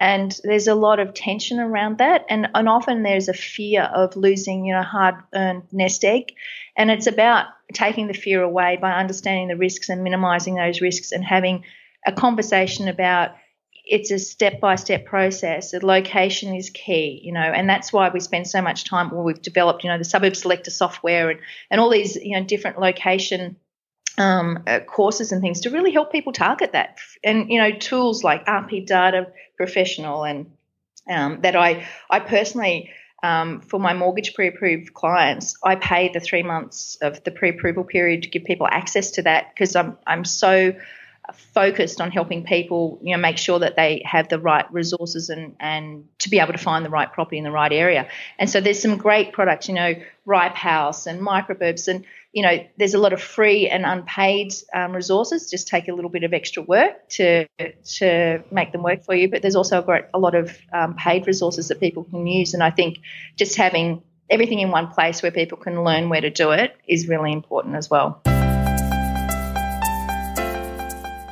And 0.00 0.36
there's 0.42 0.66
a 0.66 0.74
lot 0.74 0.98
of 0.98 1.14
tension 1.14 1.60
around 1.60 1.98
that. 1.98 2.26
And, 2.28 2.48
and 2.54 2.68
often 2.68 3.02
there's 3.02 3.28
a 3.28 3.34
fear 3.34 3.82
of 3.82 4.16
losing, 4.16 4.64
you 4.64 4.74
know, 4.74 4.82
hard 4.82 5.14
earned 5.34 5.64
nest 5.72 6.04
egg. 6.04 6.32
And 6.76 6.90
it's 6.90 7.06
about 7.06 7.46
taking 7.72 8.08
the 8.08 8.14
fear 8.14 8.42
away 8.42 8.76
by 8.80 8.92
understanding 8.92 9.48
the 9.48 9.56
risks 9.56 9.88
and 9.88 10.02
minimizing 10.02 10.56
those 10.56 10.80
risks 10.80 11.12
and 11.12 11.24
having 11.24 11.64
a 12.06 12.12
conversation 12.12 12.88
about 12.88 13.32
it's 13.86 14.10
a 14.10 14.18
step 14.18 14.60
by 14.60 14.76
step 14.76 15.04
process. 15.04 15.72
The 15.72 15.84
location 15.84 16.54
is 16.54 16.70
key, 16.70 17.20
you 17.22 17.32
know, 17.32 17.40
and 17.40 17.68
that's 17.68 17.92
why 17.92 18.08
we 18.08 18.18
spend 18.20 18.48
so 18.48 18.62
much 18.62 18.84
time. 18.84 19.10
Well, 19.10 19.24
we've 19.24 19.40
developed, 19.40 19.84
you 19.84 19.90
know, 19.90 19.98
the 19.98 20.04
suburb 20.04 20.36
selector 20.36 20.70
software 20.70 21.30
and, 21.30 21.40
and 21.70 21.80
all 21.80 21.90
these, 21.90 22.16
you 22.16 22.38
know, 22.38 22.44
different 22.44 22.78
location 22.80 23.56
um, 24.18 24.62
uh, 24.66 24.80
courses 24.80 25.32
and 25.32 25.40
things 25.40 25.60
to 25.60 25.70
really 25.70 25.92
help 25.92 26.12
people 26.12 26.32
target 26.32 26.72
that. 26.72 26.98
And, 27.22 27.50
you 27.50 27.60
know, 27.60 27.72
tools 27.72 28.22
like 28.22 28.46
RP 28.46 28.86
Data 28.86 29.28
Professional 29.56 30.24
and 30.24 30.52
um, 31.08 31.40
that 31.42 31.56
I, 31.56 31.86
I 32.08 32.20
personally, 32.20 32.90
um, 33.22 33.60
for 33.60 33.78
my 33.78 33.94
mortgage 33.94 34.34
pre-approved 34.34 34.94
clients, 34.94 35.56
I 35.62 35.76
pay 35.76 36.10
the 36.12 36.20
three 36.20 36.42
months 36.42 36.96
of 37.02 37.22
the 37.24 37.30
pre-approval 37.30 37.84
period 37.84 38.22
to 38.22 38.28
give 38.28 38.44
people 38.44 38.66
access 38.70 39.12
to 39.12 39.22
that 39.22 39.52
because 39.54 39.76
I'm, 39.76 39.98
I'm 40.06 40.24
so 40.24 40.74
focused 41.32 42.00
on 42.00 42.10
helping 42.10 42.44
people, 42.44 42.98
you 43.02 43.16
know, 43.16 43.20
make 43.20 43.38
sure 43.38 43.58
that 43.58 43.76
they 43.76 44.02
have 44.04 44.28
the 44.28 44.38
right 44.38 44.70
resources 44.72 45.30
and, 45.30 45.56
and 45.58 46.06
to 46.18 46.28
be 46.28 46.38
able 46.38 46.52
to 46.52 46.58
find 46.58 46.84
the 46.84 46.90
right 46.90 47.10
property 47.12 47.38
in 47.38 47.44
the 47.44 47.50
right 47.50 47.72
area. 47.72 48.08
And 48.38 48.48
so 48.50 48.60
there's 48.60 48.80
some 48.80 48.98
great 48.98 49.32
products, 49.32 49.68
you 49.68 49.74
know, 49.74 49.94
Ripe 50.26 50.54
House 50.54 51.06
and 51.06 51.20
Microburbs, 51.20 51.88
and 51.88 52.04
you 52.34 52.42
know, 52.42 52.58
there's 52.78 52.94
a 52.94 52.98
lot 52.98 53.12
of 53.12 53.22
free 53.22 53.68
and 53.68 53.86
unpaid 53.86 54.52
um, 54.74 54.92
resources. 54.92 55.48
Just 55.48 55.68
take 55.68 55.86
a 55.86 55.92
little 55.92 56.10
bit 56.10 56.24
of 56.24 56.34
extra 56.34 56.62
work 56.64 57.08
to 57.10 57.46
to 57.98 58.42
make 58.50 58.72
them 58.72 58.82
work 58.82 59.04
for 59.04 59.14
you. 59.14 59.30
But 59.30 59.40
there's 59.40 59.54
also 59.54 59.78
a, 59.78 59.82
great, 59.82 60.04
a 60.12 60.18
lot 60.18 60.34
of 60.34 60.58
um, 60.72 60.96
paid 60.96 61.28
resources 61.28 61.68
that 61.68 61.78
people 61.78 62.02
can 62.02 62.26
use, 62.26 62.52
and 62.52 62.62
I 62.62 62.70
think 62.70 62.98
just 63.36 63.56
having 63.56 64.02
everything 64.28 64.58
in 64.58 64.72
one 64.72 64.88
place 64.88 65.22
where 65.22 65.30
people 65.30 65.58
can 65.58 65.84
learn 65.84 66.08
where 66.08 66.20
to 66.20 66.30
do 66.30 66.50
it 66.50 66.76
is 66.88 67.06
really 67.06 67.32
important 67.32 67.76
as 67.76 67.88
well. 67.88 68.20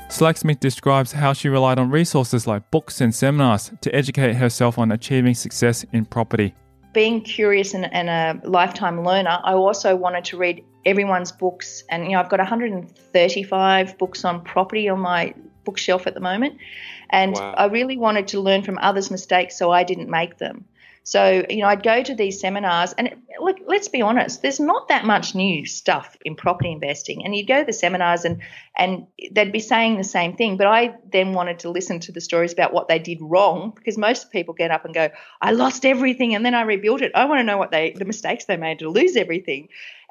Slacksmith 0.09 0.61
describes 0.61 1.11
how 1.11 1.33
she 1.33 1.49
relied 1.49 1.81
on 1.81 1.91
resources 1.91 2.47
like 2.47 2.71
books 2.71 3.01
and 3.01 3.13
seminars 3.13 3.73
to 3.81 3.93
educate 3.93 4.35
herself 4.35 4.79
on 4.79 4.93
achieving 4.93 5.35
success 5.35 5.85
in 5.93 6.05
property. 6.05 6.55
Being 6.93 7.23
curious 7.23 7.75
and, 7.75 7.93
and 7.93 8.09
a 8.09 8.47
lifetime 8.47 9.05
learner, 9.05 9.39
I 9.43 9.55
also 9.55 9.97
wanted 9.97 10.25
to 10.27 10.37
read 10.37 10.65
everyone's 10.85 11.33
books. 11.33 11.85
And, 11.89 12.05
you 12.05 12.11
know, 12.11 12.21
I've 12.21 12.29
got 12.29 12.39
135 12.39 13.99
books 13.99 14.25
on 14.25 14.43
property 14.45 14.89
on 14.89 15.01
my 15.01 15.35
bookshelf 15.65 16.07
at 16.07 16.15
the 16.15 16.21
moment. 16.21 16.59
And 17.11 17.35
wow. 17.35 17.55
I 17.57 17.67
really 17.67 17.97
wanted 17.97 18.29
to 18.29 18.41
learn 18.41 18.63
from 18.63 18.79
others' 18.79 19.11
mistakes 19.11 19.57
so 19.57 19.71
I 19.71 19.85
didn't 19.85 20.09
make 20.09 20.39
them. 20.39 20.65
So, 21.05 21.45
you 21.51 21.59
know, 21.59 21.67
I'd 21.67 21.83
go 21.83 22.03
to 22.03 22.15
these 22.15 22.41
seminars, 22.41 22.93
and 22.93 23.17
look, 23.41 23.57
let's 23.67 23.89
be 23.89 24.03
honest, 24.03 24.41
there's 24.41 24.61
not 24.61 24.89
that 24.89 25.05
much 25.05 25.35
new 25.35 25.67
stuff 25.67 26.17
in 26.25 26.37
property 26.37 26.71
investing. 26.71 27.25
And 27.25 27.35
you'd 27.35 27.49
go 27.49 27.61
to 27.61 27.67
the 27.67 27.73
seminars, 27.73 28.25
and 28.25 28.41
and 28.77 29.07
they'd 29.33 29.51
be 29.51 29.59
saying 29.61 29.97
the 29.97 30.05
same 30.05 30.37
thing. 30.37 30.57
But 30.57 30.69
I 30.69 30.95
then 31.11 31.33
wanted 31.33 31.61
to 31.61 31.71
listen 31.71 31.99
to 32.01 32.13
the 32.13 32.21
stories 32.21 32.53
about 32.53 32.73
what 32.73 32.87
they 32.87 33.01
did 33.01 33.19
wrong, 33.21 33.73
because 33.75 33.99
most 33.99 34.31
people 34.31 34.55
get 34.55 34.71
up 34.71 34.85
and 34.85 34.95
go, 34.95 35.09
"I 35.41 35.51
lost 35.51 35.85
everything, 35.85 36.35
and 36.35 36.47
then 36.47 36.55
I 36.55 36.63
rebuilt 36.63 37.03
it." 37.03 37.13
I 37.15 37.25
want 37.25 37.41
to 37.41 37.45
know 37.45 37.59
what 37.59 37.73
they, 37.73 37.91
the 37.91 38.05
mistakes 38.05 38.45
they 38.45 38.57
made 38.57 38.79
to 38.79 38.89
lose 38.89 39.17
everything, 39.17 39.69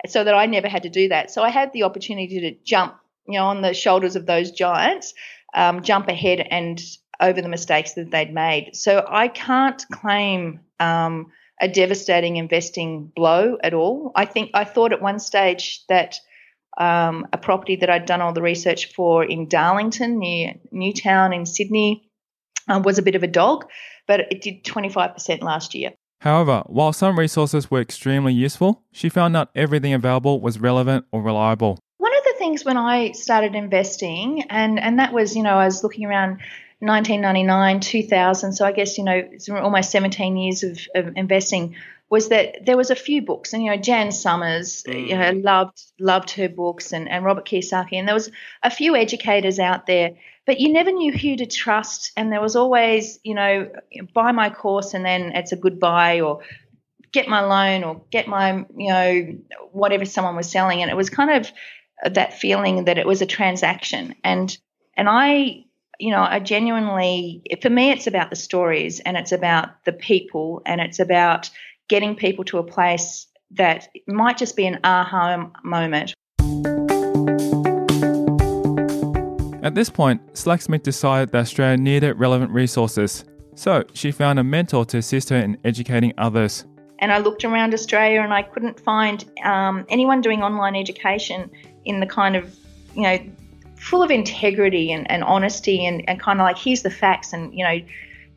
so 0.08 0.24
that 0.24 0.34
I 0.34 0.46
never 0.46 0.68
had 0.68 0.84
to 0.84 0.90
do 0.90 1.08
that. 1.08 1.32
So 1.32 1.42
I 1.42 1.50
had 1.50 1.72
the 1.72 1.84
opportunity 1.84 2.42
to 2.42 2.52
jump, 2.66 2.96
you 3.28 3.40
know, 3.40 3.46
on 3.46 3.62
the 3.62 3.74
shoulders 3.74 4.18
of 4.18 4.26
those 4.26 4.52
giants, 4.52 5.14
um, 5.54 5.84
jump 5.84 6.10
ahead 6.10 6.40
and 6.40 6.82
over 7.22 7.42
the 7.42 7.50
mistakes 7.50 7.94
that 7.94 8.12
they'd 8.12 8.34
made. 8.34 8.76
So 8.76 9.06
I 9.08 9.28
can't 9.28 9.84
claim 9.92 10.62
um, 10.80 11.32
a 11.62 11.68
devastating 11.68 12.38
investing 12.38 13.12
blow 13.16 13.58
at 13.64 13.74
all. 13.74 14.12
I 14.16 14.26
think 14.26 14.52
I 14.54 14.64
thought 14.64 14.92
at 14.92 15.02
one 15.02 15.20
stage 15.20 15.86
that 15.88 16.16
um, 16.78 17.28
a 17.32 17.38
property 17.38 17.76
that 17.78 17.90
I'd 17.90 18.06
done 18.06 18.22
all 18.22 18.34
the 18.34 18.42
research 18.42 18.94
for 18.94 19.24
in 19.24 19.48
Darlington 19.48 20.18
near 20.20 20.56
Newtown 20.72 21.34
in 21.34 21.46
Sydney 21.46 22.10
uh, 22.68 22.82
was 22.84 22.98
a 22.98 23.04
bit 23.04 23.16
of 23.16 23.24
a 23.24 23.28
dog, 23.28 23.66
but 24.08 24.22
it 24.32 24.42
did 24.42 24.64
25% 24.64 25.42
last 25.42 25.76
year. 25.76 25.92
However, 26.22 26.64
while 26.68 26.94
some 26.94 27.18
resources 27.18 27.70
were 27.70 27.82
extremely 27.82 28.34
useful, 28.34 28.84
she 28.92 29.10
found 29.10 29.34
not 29.34 29.50
everything 29.56 29.94
available 29.94 30.40
was 30.40 30.60
relevant 30.60 31.06
or 31.12 31.22
reliable. 31.22 31.80
One 31.98 32.16
of 32.16 32.24
the 32.24 32.36
things 32.38 32.64
when 32.64 32.78
I 32.78 33.12
started 33.12 33.56
investing, 33.56 34.44
and, 34.50 34.80
and 34.80 35.00
that 35.00 35.14
was, 35.14 35.36
you 35.36 35.44
know, 35.44 35.56
I 35.56 35.66
was 35.66 35.84
looking 35.84 36.06
around 36.06 36.40
1999, 36.82 37.80
2000, 37.80 38.54
so 38.54 38.66
I 38.66 38.72
guess, 38.72 38.98
you 38.98 39.04
know, 39.04 39.14
it's 39.14 39.48
almost 39.50 39.92
17 39.92 40.36
years 40.36 40.64
of, 40.64 40.80
of 40.96 41.16
investing, 41.16 41.76
was 42.10 42.30
that 42.30 42.66
there 42.66 42.76
was 42.76 42.90
a 42.90 42.96
few 42.96 43.22
books. 43.22 43.54
And, 43.54 43.64
you 43.64 43.70
know, 43.70 43.78
Jan 43.78 44.12
Somers, 44.12 44.84
mm. 44.84 45.10
you 45.10 45.16
know, 45.16 45.32
loved, 45.32 45.80
loved 46.00 46.32
her 46.32 46.50
books 46.50 46.92
and, 46.92 47.08
and 47.08 47.24
Robert 47.24 47.46
Kiyosaki. 47.46 47.94
And 47.94 48.08
there 48.08 48.16
was 48.16 48.32
a 48.64 48.72
few 48.72 48.96
educators 48.96 49.60
out 49.60 49.86
there, 49.86 50.18
but 50.48 50.60
you 50.60 50.74
never 50.74 50.92
knew 50.92 51.14
who 51.14 51.38
to 51.38 51.46
trust. 51.46 52.12
And 52.18 52.32
there 52.32 52.42
was 52.42 52.56
always, 52.56 53.20
you 53.24 53.36
know, 53.36 53.72
buy 54.14 54.32
my 54.32 54.50
course 54.50 54.96
and 54.96 55.06
then 55.06 55.34
it's 55.36 55.52
a 55.52 55.58
goodbye 55.58 56.22
or 56.22 56.42
get 57.14 57.28
my 57.28 57.42
loan 57.42 57.84
or 57.84 58.02
get 58.12 58.28
my, 58.28 58.66
you 58.76 58.90
know, 58.90 59.38
whatever 59.72 60.06
someone 60.06 60.36
was 60.36 60.50
selling. 60.50 60.82
And 60.82 60.90
it 60.90 60.98
was 60.98 61.12
kind 61.12 61.30
of 61.30 62.14
that 62.14 62.34
feeling 62.34 62.86
that 62.86 62.98
it 62.98 63.06
was 63.06 63.22
a 63.22 63.28
transaction. 63.28 64.16
And, 64.24 64.58
and 64.98 65.08
I 65.08 65.66
you 66.02 66.10
know, 66.10 66.26
I 66.28 66.40
genuinely, 66.40 67.44
for 67.62 67.70
me, 67.70 67.92
it's 67.92 68.08
about 68.08 68.32
the 68.32 68.36
stories 68.36 69.00
and 69.02 69.16
it's 69.16 69.32
about 69.32 69.86
the 69.86 69.94
people 69.94 70.64
and 70.66 70.82
it's 70.82 71.00
about 71.00 71.52
getting 71.90 72.16
people 72.16 72.44
to 72.46 72.58
a 72.58 72.64
place 72.64 73.28
that 73.52 73.88
might 74.08 74.36
just 74.36 74.56
be 74.56 74.66
an 74.66 74.80
aha 74.84 75.48
moment. 75.64 76.16
At 79.64 79.76
this 79.76 79.92
point, 79.92 80.22
Slacksmith 80.36 80.82
decided 80.82 81.32
that 81.34 81.42
Australia 81.42 81.78
needed 81.78 82.18
relevant 82.18 82.52
resources, 82.52 83.24
so 83.54 83.84
she 83.94 84.12
found 84.12 84.40
a 84.40 84.44
mentor 84.44 84.86
to 84.86 84.98
assist 84.98 85.30
her 85.30 85.36
in 85.36 85.56
educating 85.64 86.14
others. 86.18 86.66
And 86.98 87.12
I 87.12 87.20
looked 87.20 87.46
around 87.46 87.76
Australia 87.76 88.22
and 88.22 88.34
I 88.34 88.42
couldn't 88.42 88.80
find 88.80 89.24
um, 89.44 89.86
anyone 89.88 90.22
doing 90.22 90.42
online 90.42 90.76
education 90.76 91.52
in 91.86 92.00
the 92.00 92.08
kind 92.08 92.36
of 92.36 92.56
you 92.96 93.04
know 93.04 93.20
full 93.82 94.04
of 94.04 94.12
integrity 94.12 94.92
and, 94.92 95.10
and 95.10 95.24
honesty 95.24 95.86
and, 95.86 96.08
and 96.08 96.20
kind 96.20 96.40
of 96.40 96.46
like 96.46 96.58
here's 96.58 96.84
the 96.84 96.90
facts 96.90 97.34
and 97.34 97.54
you 97.54 97.64
know 97.64 97.80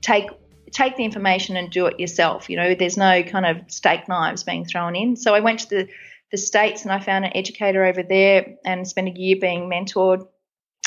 take 0.00 0.28
take 0.72 0.96
the 0.96 1.04
information 1.04 1.56
and 1.56 1.70
do 1.70 1.86
it 1.86 2.00
yourself. 2.00 2.50
You 2.50 2.56
know 2.56 2.74
there's 2.74 2.96
no 2.96 3.22
kind 3.22 3.46
of 3.46 3.70
steak 3.70 4.08
knives 4.08 4.42
being 4.42 4.64
thrown 4.64 4.96
in. 4.96 5.16
So 5.16 5.34
i 5.34 5.40
went 5.40 5.60
to 5.60 5.68
the 5.68 5.88
the 6.30 6.38
states 6.38 6.82
and 6.82 6.90
i 6.90 6.98
found 6.98 7.24
an 7.24 7.30
educator 7.36 7.84
over 7.84 8.02
there 8.02 8.56
and 8.64 8.88
spent 8.88 9.06
a 9.08 9.12
year 9.12 9.36
being 9.40 9.70
mentored 9.70 10.26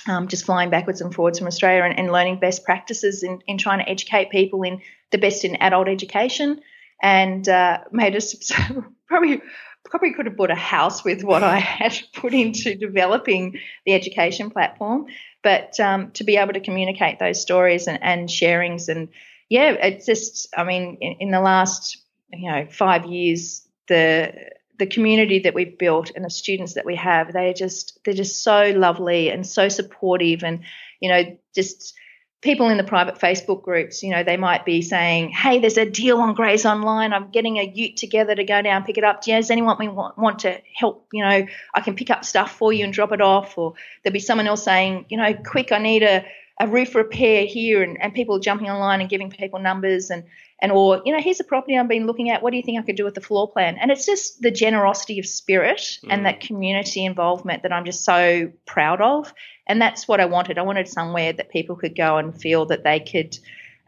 um, 0.06 0.28
just 0.28 0.46
flying 0.46 0.70
backwards 0.70 1.00
and 1.00 1.14
forwards 1.14 1.38
from 1.38 1.48
australia 1.48 1.84
and, 1.84 1.98
and 1.98 2.12
learning 2.12 2.40
best 2.40 2.66
practices 2.66 3.24
in, 3.24 3.40
in 3.48 3.58
trying 3.58 3.80
to 3.80 3.90
educate 3.90 4.30
people 4.30 4.64
in 4.64 4.82
the 5.12 5.18
best 5.18 5.46
in 5.46 5.56
adult 5.58 5.88
education. 5.88 6.62
And 7.02 7.48
uh, 7.48 7.80
made 7.92 8.16
us 8.16 8.52
probably 9.08 9.42
probably 9.90 10.14
could 10.14 10.26
have 10.26 10.38
bought 10.38 10.52
a 10.52 10.56
house 10.56 11.04
with 11.04 11.24
what 11.24 11.44
I 11.44 11.58
had 11.60 11.98
put 12.14 12.34
into 12.34 12.76
developing 12.76 13.60
the 13.86 13.94
education 13.94 14.50
platform. 14.50 15.08
But 15.44 15.80
um, 15.80 16.12
to 16.12 16.24
be 16.24 16.38
able 16.38 16.54
to 16.54 16.60
communicate 16.60 17.20
those 17.20 17.42
stories 17.42 17.88
and, 17.88 18.00
and 18.02 18.30
sharings, 18.30 18.90
and 18.90 19.10
yeah, 19.50 19.72
it's 19.72 20.06
just, 20.06 20.54
I 20.56 20.64
mean, 20.64 20.98
in, 21.02 21.16
in, 21.20 21.32
the 21.32 21.40
last 21.40 21.98
you 22.34 22.52
know 22.52 22.68
five 22.70 23.06
years, 23.06 23.68
the 23.88 24.34
the 24.78 24.88
community 24.88 25.40
that 25.40 25.54
we've 25.54 25.78
built 25.78 26.12
and 26.16 26.24
the 26.24 26.30
students 26.30 26.74
that 26.74 26.86
we 26.86 26.96
have, 26.96 27.34
they 27.34 27.50
are 27.50 27.54
just 27.54 28.00
they're 28.04 28.14
just 28.14 28.44
so 28.44 28.72
lovely 28.76 29.30
and 29.30 29.48
so 29.48 29.70
supportive, 29.70 30.44
and 30.44 30.64
you 31.00 31.10
know 31.10 31.38
just 31.56 31.94
people 32.42 32.70
in 32.70 32.78
the 32.78 32.84
private 32.84 33.18
Facebook 33.18 33.64
groups, 33.64 34.04
you 34.04 34.12
know, 34.12 34.24
they 34.24 34.38
might 34.38 34.64
be 34.64 34.82
saying, 34.82 35.30
"Hey, 35.30 35.60
there's 35.60 35.78
a 35.78 35.90
deal 35.90 36.20
on 36.20 36.36
Grays 36.36 36.66
Online. 36.66 37.12
I'm 37.12 37.30
getting 37.30 37.58
a 37.58 37.64
Ute 37.64 37.98
together 37.98 38.36
to 38.36 38.44
go 38.44 38.62
down 38.62 38.84
pick 38.84 38.98
it 38.98 39.04
up. 39.04 39.22
Do 39.22 39.32
you, 39.32 39.38
Does 39.38 39.50
anyone 39.50 39.96
want, 39.96 40.18
want 40.18 40.40
to 40.40 40.62
help? 40.76 41.08
You 41.12 41.24
know, 41.24 41.46
I 41.74 41.82
can 41.82 41.96
pick 41.96 42.10
up 42.10 42.24
stuff 42.24 42.52
for 42.56 42.72
you 42.72 42.84
and 42.84 42.94
drop 42.94 43.12
it 43.12 43.22
off." 43.22 43.58
Or 43.58 43.74
there'll 44.04 44.14
be 44.14 44.20
someone 44.20 44.48
else 44.48 44.64
saying, 44.64 45.06
"You 45.10 45.18
know, 45.18 45.34
quick, 45.34 45.72
I 45.72 45.80
need 45.80 46.04
a 46.04 46.26
a 46.60 46.68
roof 46.68 46.96
repair 46.96 47.46
here," 47.46 47.84
and, 47.84 48.02
and 48.02 48.14
people 48.14 48.40
jumping 48.40 48.70
online 48.70 49.02
and 49.02 49.10
giving 49.10 49.30
people 49.30 49.60
numbers 49.60 50.10
and 50.10 50.24
and 50.60 50.72
or 50.72 51.02
you 51.06 51.14
know, 51.14 51.22
here's 51.22 51.40
a 51.40 51.44
property 51.44 51.78
I've 51.78 51.88
been 51.88 52.08
looking 52.08 52.30
at. 52.30 52.42
What 52.42 52.52
do 52.52 52.58
you 52.58 52.64
think 52.64 52.80
I 52.80 52.84
could 52.84 52.96
do 52.96 53.06
with 53.06 53.14
the 53.14 53.22
floor 53.22 53.52
plan? 53.52 53.78
And 53.80 53.92
it's 53.92 54.06
just 54.06 54.42
the 54.42 54.52
generosity 54.52 55.20
of 55.20 55.26
spirit 55.28 56.00
mm. 56.04 56.08
and 56.10 56.26
that 56.26 56.40
community 56.40 57.06
involvement 57.06 57.64
that 57.64 57.72
I'm 57.72 57.86
just 57.86 58.04
so 58.04 58.52
proud 58.66 59.02
of 59.02 59.34
and 59.68 59.82
that's 59.82 60.08
what 60.08 60.20
I 60.20 60.26
wanted. 60.26 60.58
I 60.58 60.62
wanted 60.64 60.88
somewhere 60.88 61.34
that 61.34 61.50
people 61.50 61.76
could 61.76 61.96
go 61.96 62.18
and 62.18 62.40
feel 62.40 62.66
that 62.68 62.84
they 62.84 63.02
could 63.02 63.38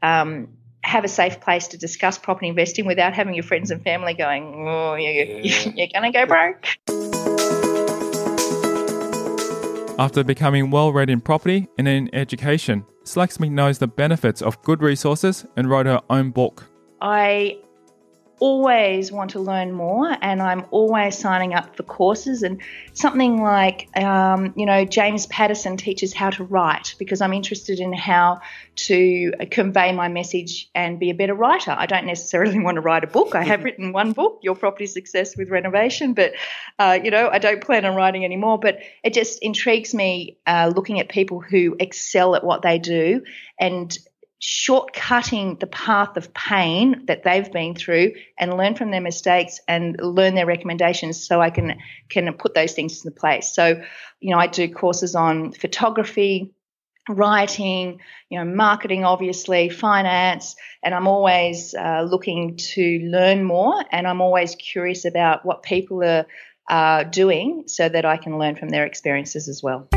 um, 0.03 0.49
have 0.83 1.03
a 1.05 1.07
safe 1.07 1.39
place 1.39 1.67
to 1.69 1.77
discuss 1.77 2.17
property 2.17 2.49
investing 2.49 2.85
without 2.85 3.13
having 3.13 3.33
your 3.33 3.43
friends 3.43 3.71
and 3.71 3.81
family 3.81 4.13
going, 4.13 4.67
"Oh, 4.67 4.95
you're, 4.99 5.11
yeah. 5.11 5.71
you're 5.75 5.87
going 5.87 6.11
to 6.11 6.17
go 6.17 6.25
broke." 6.25 7.38
After 9.99 10.23
becoming 10.23 10.71
well 10.71 10.93
read 10.93 11.09
in 11.09 11.19
property 11.19 11.67
and 11.77 11.85
in 11.85 12.09
education, 12.15 12.85
Slacksmith 13.03 13.51
knows 13.51 13.79
the 13.79 13.87
benefits 13.87 14.41
of 14.41 14.61
good 14.61 14.81
resources 14.81 15.45
and 15.57 15.69
wrote 15.69 15.87
her 15.87 16.01
own 16.09 16.31
book. 16.31 16.67
I 17.01 17.57
always 18.39 19.11
want 19.11 19.31
to 19.31 19.39
learn 19.39 19.71
more 19.71 20.15
and 20.21 20.41
I'm 20.41 20.65
always 20.71 21.17
signing 21.17 21.53
up 21.53 21.75
for 21.75 21.83
courses 21.83 22.43
and 22.43 22.61
something 22.93 23.41
like, 23.41 23.89
um, 23.97 24.53
you 24.55 24.65
know, 24.65 24.85
James 24.85 25.25
Patterson 25.27 25.77
teaches 25.77 26.13
how 26.13 26.29
to 26.31 26.43
write 26.43 26.95
because 26.97 27.21
I'm 27.21 27.33
interested 27.33 27.79
in 27.79 27.93
how 27.93 28.41
to 28.75 29.33
convey 29.51 29.91
my 29.91 30.07
message 30.07 30.69
and 30.73 30.99
be 30.99 31.09
a 31.09 31.13
better 31.13 31.33
writer. 31.33 31.75
I 31.77 31.85
don't 31.85 32.05
necessarily 32.05 32.59
want 32.63 32.75
to 32.75 32.81
write 32.81 33.03
a 33.03 33.07
book. 33.07 33.35
I 33.35 33.43
have 33.43 33.63
written 33.65 33.91
one 33.91 34.13
book, 34.13 34.39
Your 34.41 34.55
Property 34.55 34.87
Success 34.87 35.35
with 35.35 35.49
Renovation, 35.49 36.13
but, 36.13 36.33
uh, 36.77 36.99
you 37.03 37.11
know, 37.11 37.29
I 37.29 37.39
don't 37.39 37.61
plan 37.61 37.85
on 37.85 37.95
writing 37.95 38.25
anymore. 38.25 38.59
But 38.59 38.79
it 39.03 39.13
just 39.13 39.39
intrigues 39.41 39.93
me 39.93 40.37
uh, 40.47 40.71
looking 40.75 40.99
at 40.99 41.09
people 41.09 41.39
who 41.39 41.75
excel 41.79 42.35
at 42.35 42.43
what 42.43 42.61
they 42.61 42.79
do 42.79 43.23
and 43.59 43.97
shortcutting 44.41 45.59
the 45.59 45.67
path 45.67 46.15
of 46.15 46.33
pain 46.33 47.05
that 47.07 47.23
they've 47.23 47.51
been 47.51 47.75
through 47.75 48.13
and 48.37 48.55
learn 48.55 48.75
from 48.75 48.91
their 48.91 49.01
mistakes 49.01 49.59
and 49.67 49.99
learn 50.01 50.33
their 50.33 50.45
recommendations 50.45 51.25
so 51.25 51.41
I 51.41 51.49
can 51.49 51.77
can 52.09 52.31
put 52.33 52.53
those 52.53 52.73
things 52.73 53.03
into 53.03 53.17
place. 53.17 53.53
So, 53.53 53.81
you 54.21 54.31
know, 54.31 54.39
I 54.39 54.47
do 54.47 54.73
courses 54.73 55.13
on 55.13 55.51
photography, 55.51 56.53
writing, 57.09 57.99
you 58.29 58.39
know, 58.39 58.45
marketing, 58.45 59.03
obviously, 59.03 59.67
finance, 59.67 60.55
and 60.83 60.95
I'm 60.95 61.07
always 61.07 61.75
uh, 61.75 62.03
looking 62.03 62.55
to 62.55 62.99
learn 63.11 63.43
more 63.43 63.83
and 63.91 64.07
I'm 64.07 64.21
always 64.21 64.55
curious 64.55 65.03
about 65.03 65.45
what 65.45 65.63
people 65.63 66.01
are 66.03 66.25
uh, 66.69 67.03
doing 67.03 67.63
so 67.67 67.89
that 67.89 68.05
I 68.05 68.15
can 68.15 68.37
learn 68.37 68.55
from 68.55 68.69
their 68.69 68.85
experiences 68.85 69.49
as 69.49 69.61
well. 69.61 69.89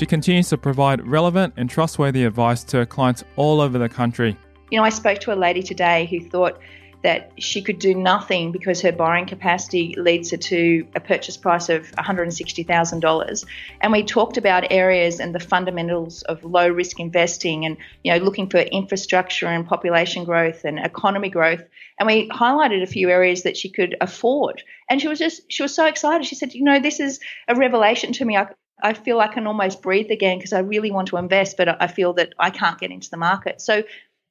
She 0.00 0.06
continues 0.06 0.48
to 0.48 0.56
provide 0.56 1.06
relevant 1.06 1.52
and 1.58 1.68
trustworthy 1.68 2.24
advice 2.24 2.64
to 2.64 2.78
her 2.78 2.86
clients 2.86 3.22
all 3.36 3.60
over 3.60 3.76
the 3.76 3.86
country. 3.86 4.34
You 4.70 4.78
know, 4.78 4.84
I 4.84 4.88
spoke 4.88 5.18
to 5.18 5.34
a 5.34 5.36
lady 5.36 5.62
today 5.62 6.06
who 6.06 6.26
thought 6.26 6.58
that 7.02 7.32
she 7.36 7.60
could 7.60 7.78
do 7.78 7.94
nothing 7.94 8.50
because 8.50 8.80
her 8.80 8.92
borrowing 8.92 9.26
capacity 9.26 9.94
leads 9.98 10.30
her 10.30 10.38
to 10.38 10.88
a 10.94 11.00
purchase 11.00 11.36
price 11.36 11.68
of 11.68 11.92
$160,000. 11.96 13.44
And 13.82 13.92
we 13.92 14.02
talked 14.02 14.38
about 14.38 14.72
areas 14.72 15.20
and 15.20 15.34
the 15.34 15.38
fundamentals 15.38 16.22
of 16.22 16.42
low 16.44 16.68
risk 16.70 16.98
investing 16.98 17.66
and, 17.66 17.76
you 18.02 18.10
know, 18.10 18.24
looking 18.24 18.48
for 18.48 18.60
infrastructure 18.60 19.48
and 19.48 19.66
population 19.66 20.24
growth 20.24 20.64
and 20.64 20.78
economy 20.78 21.28
growth. 21.28 21.62
And 21.98 22.06
we 22.06 22.26
highlighted 22.30 22.82
a 22.82 22.86
few 22.86 23.10
areas 23.10 23.42
that 23.42 23.58
she 23.58 23.68
could 23.68 23.98
afford. 24.00 24.62
And 24.88 24.98
she 24.98 25.08
was 25.08 25.18
just, 25.18 25.42
she 25.52 25.62
was 25.62 25.74
so 25.74 25.84
excited. 25.84 26.26
She 26.26 26.36
said, 26.36 26.54
you 26.54 26.64
know, 26.64 26.80
this 26.80 27.00
is 27.00 27.20
a 27.48 27.54
revelation 27.54 28.14
to 28.14 28.24
me. 28.24 28.38
I, 28.38 28.46
I 28.82 28.94
feel 28.94 29.20
I 29.20 29.28
can 29.28 29.46
almost 29.46 29.82
breathe 29.82 30.10
again 30.10 30.38
because 30.38 30.52
I 30.52 30.60
really 30.60 30.90
want 30.90 31.08
to 31.08 31.16
invest, 31.16 31.56
but 31.56 31.80
I 31.82 31.86
feel 31.86 32.12
that 32.14 32.34
I 32.38 32.50
can't 32.50 32.78
get 32.78 32.90
into 32.90 33.10
the 33.10 33.16
market. 33.16 33.60
So 33.60 33.82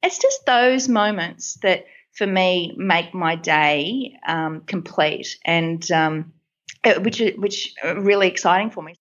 it's 0.02 0.18
just 0.18 0.46
those 0.46 0.88
moments 0.88 1.54
that 1.62 1.84
for 2.12 2.26
me 2.26 2.74
make 2.76 3.14
my 3.14 3.36
day 3.36 4.18
um, 4.26 4.62
complete 4.62 5.38
and 5.44 5.90
um, 5.92 6.32
which 6.84 7.22
which 7.36 7.74
are 7.84 8.00
really 8.00 8.28
exciting 8.28 8.70
for 8.70 8.82
me. 8.82 8.94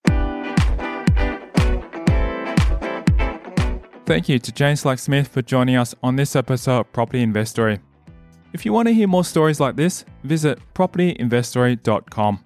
Thank 4.05 4.27
you 4.27 4.39
to 4.39 4.51
Jane 4.51 4.75
Slack 4.75 4.97
Smith 4.97 5.27
for 5.27 5.41
joining 5.43 5.75
us 5.75 5.93
on 6.01 6.15
this 6.15 6.35
episode 6.35 6.79
of 6.79 6.93
Property 6.93 7.21
Investory. 7.21 7.79
If 8.53 8.65
you 8.65 8.73
want 8.73 8.87
to 8.87 8.93
hear 8.93 9.07
more 9.07 9.23
stories 9.23 9.59
like 9.59 9.75
this, 9.75 10.03
visit 10.23 10.59
propertyinvestory.com. 10.73 12.43